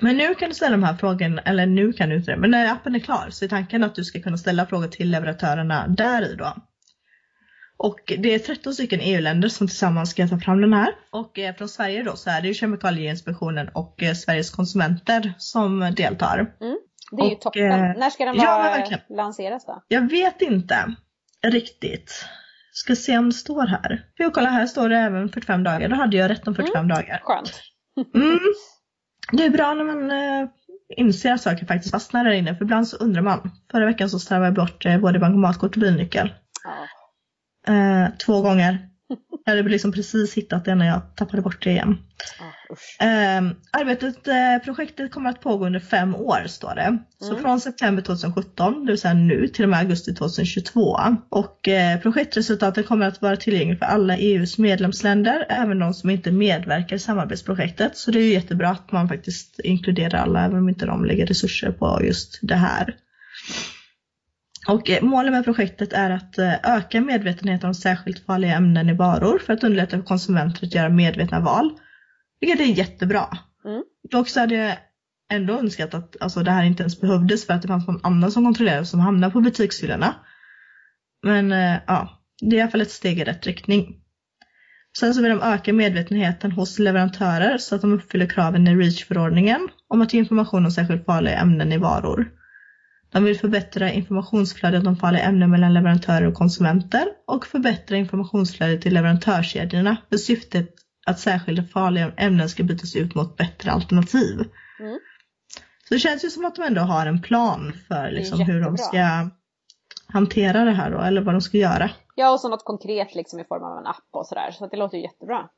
Men 0.01 0.17
nu 0.17 0.35
kan 0.35 0.49
du 0.49 0.55
ställa 0.55 0.71
de 0.71 0.83
här 0.83 0.95
frågorna, 0.95 1.41
eller 1.41 1.65
nu 1.65 1.93
kan 1.93 2.09
du 2.09 2.15
inte 2.15 2.31
det, 2.31 2.37
men 2.37 2.51
när 2.51 2.71
appen 2.71 2.95
är 2.95 2.99
klar 2.99 3.27
så 3.29 3.45
är 3.45 3.49
tanken 3.49 3.83
att 3.83 3.95
du 3.95 4.03
ska 4.03 4.21
kunna 4.21 4.37
ställa 4.37 4.65
frågor 4.65 4.87
till 4.87 5.11
leverantörerna 5.11 5.87
där 5.87 6.31
i 6.31 6.35
då. 6.35 6.53
Och 7.77 8.13
det 8.17 8.33
är 8.33 8.39
13 8.39 8.73
stycken 8.73 8.99
EU-länder 9.01 9.49
som 9.49 9.67
tillsammans 9.67 10.11
ska 10.11 10.27
ta 10.27 10.39
fram 10.39 10.61
den 10.61 10.73
här. 10.73 10.95
Och 11.11 11.39
eh, 11.39 11.55
från 11.55 11.69
Sverige 11.69 12.03
då 12.03 12.15
så 12.15 12.29
är 12.29 12.41
det 12.41 12.47
ju 12.47 12.53
Kemikalieinspektionen 12.53 13.69
och 13.73 14.03
eh, 14.03 14.13
Sveriges 14.13 14.49
konsumenter 14.49 15.33
som 15.37 15.79
deltar. 15.79 16.55
Mm. 16.61 16.77
Det 17.11 17.21
är 17.21 17.25
och, 17.25 17.29
ju 17.29 17.35
toppen. 17.35 17.71
Eh, 17.71 17.97
När 17.97 18.09
ska 18.09 18.25
den 18.25 18.37
vara 18.37 18.79
ja, 18.79 18.97
lanseras 19.09 19.65
då? 19.65 19.83
Jag 19.87 20.09
vet 20.09 20.41
inte 20.41 20.95
riktigt. 21.47 22.25
Ska 22.71 22.95
se 22.95 23.17
om 23.17 23.25
det 23.25 23.35
står 23.35 23.67
här. 23.67 24.05
Jag 24.17 24.33
kolla 24.33 24.49
här 24.49 24.65
står 24.65 24.89
det 24.89 24.97
även 24.97 25.29
45 25.29 25.63
dagar. 25.63 25.89
Då 25.89 25.95
hade 25.95 26.17
jag 26.17 26.29
rätt 26.29 26.47
om 26.47 26.55
45 26.55 26.75
mm. 26.75 26.87
dagar. 26.87 27.21
Skönt. 27.23 27.61
mm. 28.15 28.39
Det 29.31 29.45
är 29.45 29.49
bra 29.49 29.73
när 29.73 29.83
man 29.83 30.11
äh, 30.11 30.49
inser 30.89 31.33
att 31.33 31.41
saker 31.41 31.65
faktiskt 31.65 31.91
fastnar 31.91 32.23
där 32.23 32.31
inne. 32.31 32.55
För 32.55 32.65
ibland 32.65 32.87
så 32.87 32.97
undrar 32.97 33.21
man. 33.21 33.51
Förra 33.71 33.85
veckan 33.85 34.09
så 34.09 34.19
slarvade 34.19 34.47
jag 34.47 34.55
bort 34.55 34.85
äh, 34.85 34.99
både 34.99 35.19
bankomatkort 35.19 35.75
och 35.75 35.81
bilnyckel. 35.81 36.33
Ja. 36.63 37.73
Äh, 37.73 38.09
två 38.25 38.41
gånger. 38.41 38.89
Jag 39.47 39.55
hade 39.55 39.69
liksom 39.69 39.91
precis 39.91 40.33
hittat 40.33 40.65
det 40.65 40.75
när 40.75 40.87
jag 40.87 41.01
tappade 41.15 41.41
bort 41.41 41.63
det 41.63 41.71
igen. 41.71 41.97
Eh, 42.99 43.51
arbetet, 43.71 44.27
eh, 44.27 44.57
projektet 44.65 45.11
kommer 45.11 45.29
att 45.29 45.41
pågå 45.41 45.65
under 45.65 45.79
fem 45.79 46.15
år 46.15 46.47
står 46.47 46.75
det. 46.75 46.81
Mm. 46.81 46.99
Så 47.19 47.35
från 47.35 47.59
september 47.59 48.03
2017, 48.03 48.85
det 48.85 48.91
vill 48.91 49.01
säga 49.01 49.13
nu, 49.13 49.47
till 49.47 49.63
och 49.63 49.69
med 49.69 49.79
augusti 49.79 50.13
2022. 50.15 50.97
Och 51.29 51.67
eh, 51.67 51.99
projektresultatet 51.99 52.87
kommer 52.87 53.07
att 53.07 53.21
vara 53.21 53.37
tillgängligt 53.37 53.79
för 53.79 53.85
alla 53.85 54.17
EUs 54.17 54.57
medlemsländer, 54.57 55.45
även 55.49 55.79
de 55.79 55.93
som 55.93 56.09
inte 56.09 56.31
medverkar 56.31 56.95
i 56.95 56.99
samarbetsprojektet. 56.99 57.97
Så 57.97 58.11
det 58.11 58.19
är 58.19 58.23
ju 58.23 58.33
jättebra 58.33 58.69
att 58.69 58.91
man 58.91 59.09
faktiskt 59.09 59.59
inkluderar 59.59 60.19
alla, 60.19 60.45
även 60.45 60.57
om 60.57 60.69
inte 60.69 60.85
de 60.85 61.05
lägger 61.05 61.25
resurser 61.25 61.71
på 61.71 61.99
just 62.03 62.39
det 62.41 62.55
här. 62.55 62.95
Och 64.67 64.89
eh, 64.89 65.03
målet 65.03 65.31
med 65.31 65.43
projektet 65.43 65.93
är 65.93 66.09
att 66.09 66.37
eh, 66.37 66.53
öka 66.63 67.01
medvetenheten 67.01 67.67
om 67.67 67.73
särskilt 67.73 68.25
farliga 68.25 68.55
ämnen 68.55 68.89
i 68.89 68.93
varor 68.93 69.39
för 69.39 69.53
att 69.53 69.63
underlätta 69.63 69.97
för 69.97 70.03
konsumenter 70.03 70.65
att 70.65 70.75
göra 70.75 70.89
medvetna 70.89 71.39
val. 71.39 71.71
Vilket 72.39 72.59
är 72.59 72.65
jättebra. 72.65 73.37
Mm. 73.65 73.83
Dock 74.11 74.29
så 74.29 74.39
hade 74.39 74.55
jag 74.55 74.77
ändå 75.31 75.53
önskat 75.53 75.93
att 75.93 76.15
alltså, 76.19 76.43
det 76.43 76.51
här 76.51 76.63
inte 76.63 76.83
ens 76.83 77.01
behövdes 77.01 77.47
för 77.47 77.53
att 77.53 77.61
det 77.61 77.67
fanns 77.67 77.87
någon 77.87 78.05
annan 78.05 78.31
som 78.31 78.45
kontrollerade 78.45 78.85
som 78.85 78.99
hamnade 78.99 79.33
på 79.33 79.41
butikshyllorna. 79.41 80.15
Men 81.23 81.51
eh, 81.51 81.77
ja, 81.87 82.23
det 82.41 82.55
är 82.55 82.59
i 82.59 82.61
alla 82.61 82.71
fall 82.71 82.81
ett 82.81 82.91
steg 82.91 83.19
i 83.19 83.23
rätt 83.23 83.47
riktning. 83.47 83.95
Sen 84.99 85.13
så 85.13 85.21
vill 85.21 85.31
de 85.31 85.41
öka 85.41 85.73
medvetenheten 85.73 86.51
hos 86.51 86.79
leverantörer 86.79 87.57
så 87.57 87.75
att 87.75 87.81
de 87.81 87.93
uppfyller 87.93 88.25
kraven 88.25 88.67
i 88.67 88.75
REACH-förordningen 88.75 89.67
om 89.87 90.01
att 90.01 90.13
ge 90.13 90.19
information 90.19 90.65
om 90.65 90.71
särskilt 90.71 91.05
farliga 91.05 91.37
ämnen 91.37 91.71
i 91.71 91.77
varor. 91.77 92.31
De 93.11 93.23
vill 93.23 93.39
förbättra 93.39 93.91
informationsflödet 93.91 94.87
om 94.87 94.95
farliga 94.95 95.23
ämnen 95.23 95.51
mellan 95.51 95.73
leverantörer 95.73 96.27
och 96.27 96.33
konsumenter 96.33 97.07
och 97.27 97.45
förbättra 97.45 97.97
informationsflödet 97.97 98.81
till 98.81 98.93
leverantörskedjorna 98.93 99.97
med 100.09 100.19
syftet 100.19 100.75
att 101.05 101.19
särskilda 101.19 101.63
farliga 101.63 102.11
ämnen 102.17 102.49
ska 102.49 102.63
bytas 102.63 102.95
ut 102.95 103.15
mot 103.15 103.37
bättre 103.37 103.71
alternativ. 103.71 104.39
Mm. 104.79 104.99
Så 105.87 105.93
det 105.93 105.99
känns 105.99 106.25
ju 106.25 106.29
som 106.29 106.45
att 106.45 106.55
de 106.55 106.61
ändå 106.61 106.81
har 106.81 107.05
en 107.05 107.21
plan 107.21 107.73
för 107.87 108.11
liksom, 108.11 108.39
hur 108.39 108.61
de 108.61 108.77
ska 108.77 109.29
hantera 110.07 110.63
det 110.65 110.71
här 110.71 110.91
då, 110.91 111.01
eller 111.01 111.21
vad 111.21 111.33
de 111.33 111.41
ska 111.41 111.57
göra. 111.57 111.89
Ja, 112.15 112.31
och 112.31 112.39
så 112.39 112.49
något 112.49 112.65
konkret 112.65 113.15
liksom 113.15 113.39
i 113.39 113.43
form 113.43 113.63
av 113.63 113.77
en 113.77 113.87
app 113.87 114.09
och 114.11 114.25
sådär, 114.25 114.51
så 114.51 114.67
det 114.67 114.77
låter 114.77 114.97
ju 114.97 115.03
jättebra. 115.03 115.49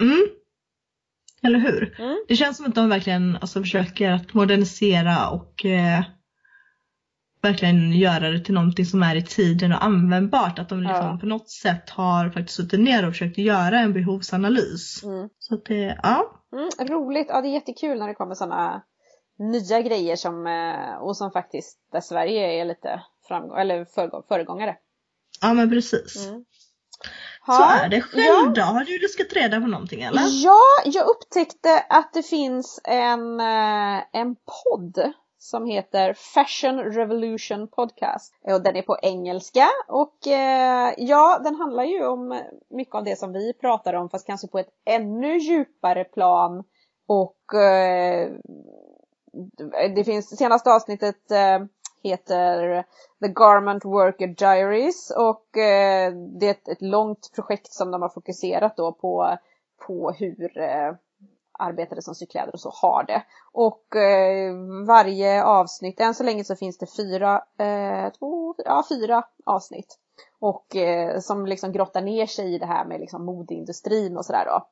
Mm. 0.00 0.26
Eller 1.42 1.58
hur? 1.58 2.00
Mm. 2.00 2.24
Det 2.28 2.36
känns 2.36 2.56
som 2.56 2.66
att 2.66 2.74
de 2.74 2.88
verkligen 2.88 3.36
alltså, 3.36 3.60
försöker 3.60 4.10
att 4.10 4.34
modernisera 4.34 5.28
och 5.28 5.64
eh, 5.64 6.04
verkligen 7.44 7.92
göra 7.92 8.30
det 8.30 8.40
till 8.40 8.54
någonting 8.54 8.86
som 8.86 9.02
är 9.02 9.16
i 9.16 9.22
tiden 9.22 9.72
och 9.72 9.84
användbart. 9.84 10.58
Att 10.58 10.68
de 10.68 10.80
liksom 10.80 11.06
ja. 11.06 11.18
på 11.20 11.26
något 11.26 11.50
sätt 11.50 11.90
har 11.90 12.30
faktiskt 12.30 12.56
suttit 12.56 12.80
ner 12.80 13.06
och 13.06 13.12
försökt 13.12 13.38
göra 13.38 13.80
en 13.80 13.92
behovsanalys. 13.92 15.04
Mm. 15.04 15.28
Så 15.38 15.54
att 15.54 15.64
det, 15.64 15.98
ja. 16.02 16.40
Mm, 16.52 16.88
roligt, 16.88 17.26
ja 17.28 17.40
det 17.40 17.48
är 17.48 17.52
jättekul 17.52 17.98
när 17.98 18.08
det 18.08 18.14
kommer 18.14 18.34
sådana 18.34 18.82
nya 19.38 19.80
grejer 19.80 20.16
som, 20.16 20.46
eh, 20.46 20.96
och 20.96 21.16
som 21.16 21.30
faktiskt 21.30 21.78
där 21.92 22.00
Sverige 22.00 22.60
är 22.60 22.64
lite 22.64 23.02
framgång, 23.28 23.58
eller 23.58 23.84
föregångare. 24.28 24.76
Ja 25.40 25.54
men 25.54 25.70
precis. 25.70 26.26
Mm. 26.26 26.44
Så 27.46 27.62
är 27.62 27.88
det 27.88 28.00
själv 28.00 28.24
ja. 28.26 28.52
då? 28.54 28.62
Har 28.62 28.84
du 28.84 28.98
luskat 28.98 29.32
reda 29.32 29.60
på 29.60 29.66
någonting 29.66 30.02
eller? 30.02 30.22
Ja, 30.44 30.60
jag 30.84 31.06
upptäckte 31.06 31.86
att 31.88 32.12
det 32.12 32.22
finns 32.22 32.80
en, 32.84 33.40
eh, 33.40 34.02
en 34.12 34.36
podd 34.36 35.12
som 35.44 35.66
heter 35.66 36.12
Fashion 36.12 36.78
Revolution 36.78 37.68
Podcast. 37.68 38.34
Och 38.42 38.62
den 38.62 38.76
är 38.76 38.82
på 38.82 38.96
engelska 39.02 39.68
och 39.88 40.26
eh, 40.26 40.94
ja, 40.96 41.40
den 41.44 41.54
handlar 41.54 41.84
ju 41.84 42.06
om 42.06 42.42
mycket 42.70 42.94
av 42.94 43.04
det 43.04 43.18
som 43.18 43.32
vi 43.32 43.52
pratar 43.52 43.94
om 43.94 44.10
fast 44.10 44.26
kanske 44.26 44.48
på 44.48 44.58
ett 44.58 44.70
ännu 44.84 45.38
djupare 45.38 46.04
plan. 46.04 46.64
Och 47.06 47.54
eh, 47.54 48.32
det 49.96 50.04
finns 50.04 50.38
senaste 50.38 50.70
avsnittet 50.70 51.30
eh, 51.30 51.58
heter 52.02 52.84
The 53.20 53.28
Garment 53.28 53.84
Worker 53.84 54.26
Diaries 54.26 55.10
och 55.16 55.56
eh, 55.56 56.12
det 56.40 56.46
är 56.46 56.50
ett, 56.50 56.68
ett, 56.68 56.82
långt 56.82 57.30
projekt 57.34 57.72
som 57.72 57.90
de 57.90 58.02
har 58.02 58.08
fokuserat 58.08 58.76
då 58.76 58.92
på, 58.92 59.38
på 59.86 60.10
hur 60.10 60.58
eh, 60.58 60.92
arbetare 61.58 62.02
som 62.02 62.14
syr 62.14 62.26
kläder 62.26 62.52
och 62.52 62.60
så 62.60 62.70
har 62.70 63.04
det. 63.04 63.22
Och 63.52 63.96
eh, 63.96 64.54
varje 64.86 65.44
avsnitt, 65.44 66.00
än 66.00 66.14
så 66.14 66.24
länge 66.24 66.44
så 66.44 66.56
finns 66.56 66.78
det 66.78 66.96
fyra, 66.96 67.42
eh, 67.58 68.12
två, 68.12 68.54
ja, 68.64 68.84
fyra 68.88 69.22
avsnitt. 69.44 69.98
Och 70.40 70.76
eh, 70.76 71.20
som 71.20 71.46
liksom 71.46 71.72
grottar 71.72 72.02
ner 72.02 72.26
sig 72.26 72.54
i 72.54 72.58
det 72.58 72.66
här 72.66 72.84
med 72.84 73.00
liksom 73.00 73.24
modeindustrin 73.24 74.16
och 74.16 74.24
sådär 74.24 74.44
då. 74.44 74.68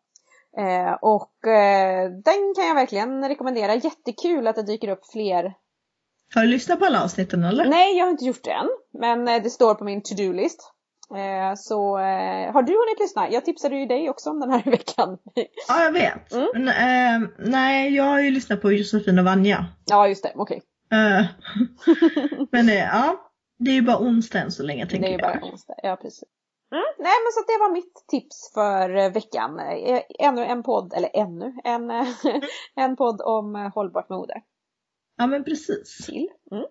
Eh, 0.57 0.93
och 0.93 1.47
eh, 1.47 2.11
den 2.11 2.55
kan 2.57 2.67
jag 2.67 2.75
verkligen 2.75 3.29
rekommendera. 3.29 3.75
Jättekul 3.75 4.47
att 4.47 4.57
det 4.57 4.63
dyker 4.63 4.89
upp 4.89 5.07
fler. 5.13 5.55
Har 6.35 6.43
du 6.43 6.49
lyssnat 6.49 6.79
på 6.79 6.85
alla 6.85 7.05
avsnitten 7.05 7.45
eller? 7.45 7.65
Nej, 7.65 7.99
jag 7.99 8.05
har 8.05 8.11
inte 8.11 8.25
gjort 8.25 8.45
det 8.45 8.51
än. 8.51 8.69
Men 8.93 9.29
eh, 9.29 9.43
det 9.43 9.51
står 9.51 9.75
på 9.75 9.85
min 9.85 10.03
to-do-list. 10.03 10.73
Eh, 11.11 11.55
så 11.57 11.99
eh, 11.99 12.53
har 12.53 12.63
du 12.63 12.73
hunnit 12.73 13.01
lyssna? 13.01 13.31
Jag 13.31 13.45
tipsade 13.45 13.77
ju 13.77 13.87
dig 13.87 14.11
också 14.11 14.31
om 14.31 14.41
den 14.41 14.51
här 14.51 14.63
veckan. 14.71 15.19
Ja, 15.69 15.85
jag 15.85 15.93
vet. 15.93 16.33
Mm. 16.33 16.49
Men, 16.55 16.69
eh, 16.69 17.29
nej, 17.39 17.95
jag 17.95 18.05
har 18.05 18.21
ju 18.21 18.31
lyssnat 18.31 18.63
på 18.63 18.73
Josefin 18.73 19.19
och 19.19 19.25
Vanja. 19.25 19.67
Ja, 19.85 20.09
just 20.09 20.23
det. 20.23 20.33
Okej. 20.35 20.63
Okay. 20.87 21.27
men 22.51 22.69
ja, 22.69 23.31
det 23.59 23.71
är 23.71 23.75
ju 23.75 23.83
bara 23.83 23.99
onsdag 23.99 24.39
än 24.39 24.53
så 24.53 24.63
länge 24.63 24.87
tänker 24.87 25.09
jag. 25.09 25.21
Det 25.21 25.25
är 25.25 25.33
ju 25.33 25.41
bara 25.41 25.51
onsdag, 25.53 25.75
ja 25.83 25.97
precis. 25.97 26.29
Mm, 26.73 26.85
nej 26.99 27.13
men 27.25 27.33
så 27.33 27.41
det 27.47 27.59
var 27.61 27.73
mitt 27.73 28.05
tips 28.09 28.53
för 28.55 29.11
veckan. 29.11 29.61
Ännu 30.19 30.45
en 30.45 30.63
podd, 30.63 30.93
eller 30.97 31.11
ännu 31.15 31.55
en, 31.65 31.91
en 32.77 32.97
podd 32.97 33.21
om 33.21 33.71
hållbart 33.75 34.09
mode. 34.09 34.43
Ja 35.17 35.27
men 35.27 35.45
precis. 35.45 36.07
Till. 36.07 36.29
Mm. 36.53 36.65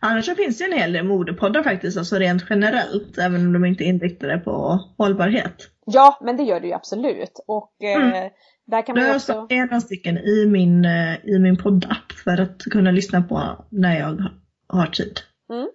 Annars 0.00 0.26
så 0.26 0.34
finns 0.34 0.58
det 0.58 0.64
en 0.64 0.72
hel 0.72 0.92
del 0.92 1.04
modepoddar 1.04 1.62
faktiskt, 1.62 1.98
alltså 1.98 2.16
rent 2.16 2.44
generellt, 2.50 3.18
även 3.18 3.46
om 3.46 3.52
de 3.52 3.64
inte 3.64 3.84
är 3.84 3.86
inriktade 3.86 4.38
på 4.38 4.80
hållbarhet. 4.98 5.70
Ja, 5.84 6.18
men 6.20 6.36
det 6.36 6.42
gör 6.42 6.60
det 6.60 6.66
ju 6.66 6.72
absolut. 6.72 7.40
Och 7.46 7.72
mm. 7.82 8.30
där 8.66 8.86
kan 8.86 8.94
man 8.94 9.04
ju 9.04 9.14
också... 9.14 9.46
Jag 9.48 9.56
har 9.56 9.66
några 9.66 9.80
stycken 9.80 10.18
i 10.18 10.46
min, 10.46 10.84
i 11.24 11.38
min 11.38 11.56
poddapp 11.56 12.12
för 12.24 12.40
att 12.40 12.62
kunna 12.62 12.90
lyssna 12.90 13.22
på 13.22 13.64
när 13.70 13.98
jag 13.98 14.24
har 14.68 14.86
tid. 14.86 15.20
Mm. 15.50 15.68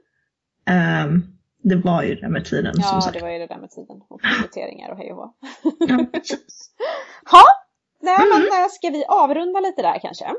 Um, 1.10 1.34
det 1.64 1.76
var 1.76 2.04
ju 2.04 2.16
det 2.16 2.22
där 2.22 2.30
med 2.30 2.46
tiden 2.46 2.74
ja, 2.78 2.84
som 2.84 3.02
sagt. 3.02 3.16
Ja, 3.16 3.20
det 3.20 3.26
var 3.26 3.34
ju 3.34 3.40
det 3.40 3.48
där 3.48 3.58
med 3.58 3.70
tiden 3.70 4.02
och 4.10 4.22
prioriteringar 4.38 4.92
och 4.92 4.98
hej 4.98 5.12
och 5.12 5.18
hå. 5.18 5.34
ja, 7.32 7.44
nej 8.02 8.16
mm. 8.16 8.48
men 8.52 8.70
ska 8.70 8.90
vi 8.90 9.06
avrunda 9.08 9.60
lite 9.60 9.82
där 9.82 10.00
kanske? 10.00 10.26
Det 10.26 10.34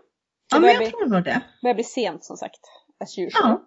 ja, 0.51 0.61
men 0.61 0.71
jag 0.71 0.79
bli, 0.79 0.91
tror 0.91 1.07
nog 1.07 1.25
det. 1.25 1.31
Det 1.31 1.63
börjar 1.63 1.75
bli 1.75 1.85
sent 1.85 2.25
som 2.25 2.37
sagt, 2.37 2.61
as 3.05 3.19
usual. 3.19 3.31
Ja. 3.43 3.63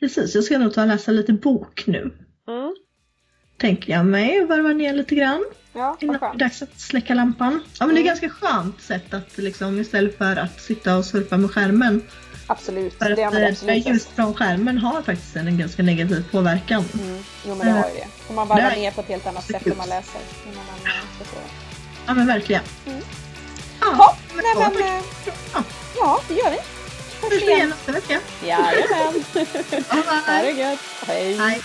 Precis, 0.00 0.34
jag 0.34 0.44
ska 0.44 0.58
nog 0.58 0.74
ta 0.74 0.82
och 0.82 0.88
läsa 0.88 1.10
lite 1.10 1.32
bok 1.32 1.86
nu. 1.86 2.00
Mm. 2.48 2.74
Tänker 3.58 3.92
jag 3.92 4.06
mig, 4.06 4.44
varva 4.44 4.68
ner 4.68 4.94
lite 4.94 5.14
grann. 5.14 5.44
Ja, 5.72 5.96
Innan 6.00 6.18
det 6.20 6.26
är 6.26 6.38
dags 6.38 6.62
att 6.62 6.80
släcka 6.80 7.14
lampan. 7.14 7.52
Ja 7.52 7.86
men 7.86 7.90
mm. 7.90 7.94
det 7.94 8.00
är 8.00 8.14
mm. 8.14 8.20
ganska 8.20 8.28
skönt 8.28 8.80
sätt 8.80 9.14
att 9.14 9.38
liksom 9.38 9.80
istället 9.80 10.18
för 10.18 10.36
att 10.36 10.60
sitta 10.60 10.96
och 10.96 11.04
surfa 11.04 11.36
med 11.36 11.50
skärmen 11.50 12.02
Absolut. 12.46 12.94
För 12.94 13.10
att 13.10 13.16
det, 13.16 13.30
det 13.30 13.48
absolut 13.48 13.86
just 13.86 14.08
från 14.08 14.34
skärmen 14.34 14.78
har 14.78 15.02
faktiskt 15.02 15.36
en 15.36 15.58
ganska 15.58 15.82
negativ 15.82 16.24
påverkan. 16.30 16.84
Mm. 16.94 17.24
Jo 17.46 17.54
men 17.54 17.66
det 17.66 17.72
har 17.72 17.88
ju 17.88 17.94
det. 17.94 18.06
Och 18.28 18.34
man 18.34 18.48
varvar 18.48 18.70
ner 18.70 18.90
på 18.90 19.00
ett 19.00 19.08
helt 19.08 19.26
annat 19.26 19.44
sätt 19.44 19.66
när 19.66 19.76
man 19.76 19.88
läser. 19.88 20.20
Man 20.46 20.64
Ja 22.06 22.14
men 22.14 22.26
verkligen. 22.26 22.62
Mm. 22.86 23.00
Ja, 23.80 24.16
men, 24.34 24.44
nej, 24.44 24.70
men, 24.74 24.98
äh, 24.98 25.02
ja. 25.96 26.20
det 26.28 26.34
gör 26.34 26.50
vi. 26.50 26.83
Hörs 27.34 27.42
vi 27.42 27.52
igen 27.52 27.68
nästa 27.68 27.92
vecka. 27.92 28.20
Jajamän. 28.44 29.24
ha 30.26 30.42
det 30.42 30.52
gött. 30.52 30.78
Hej. 31.06 31.36
Hej. 31.38 31.62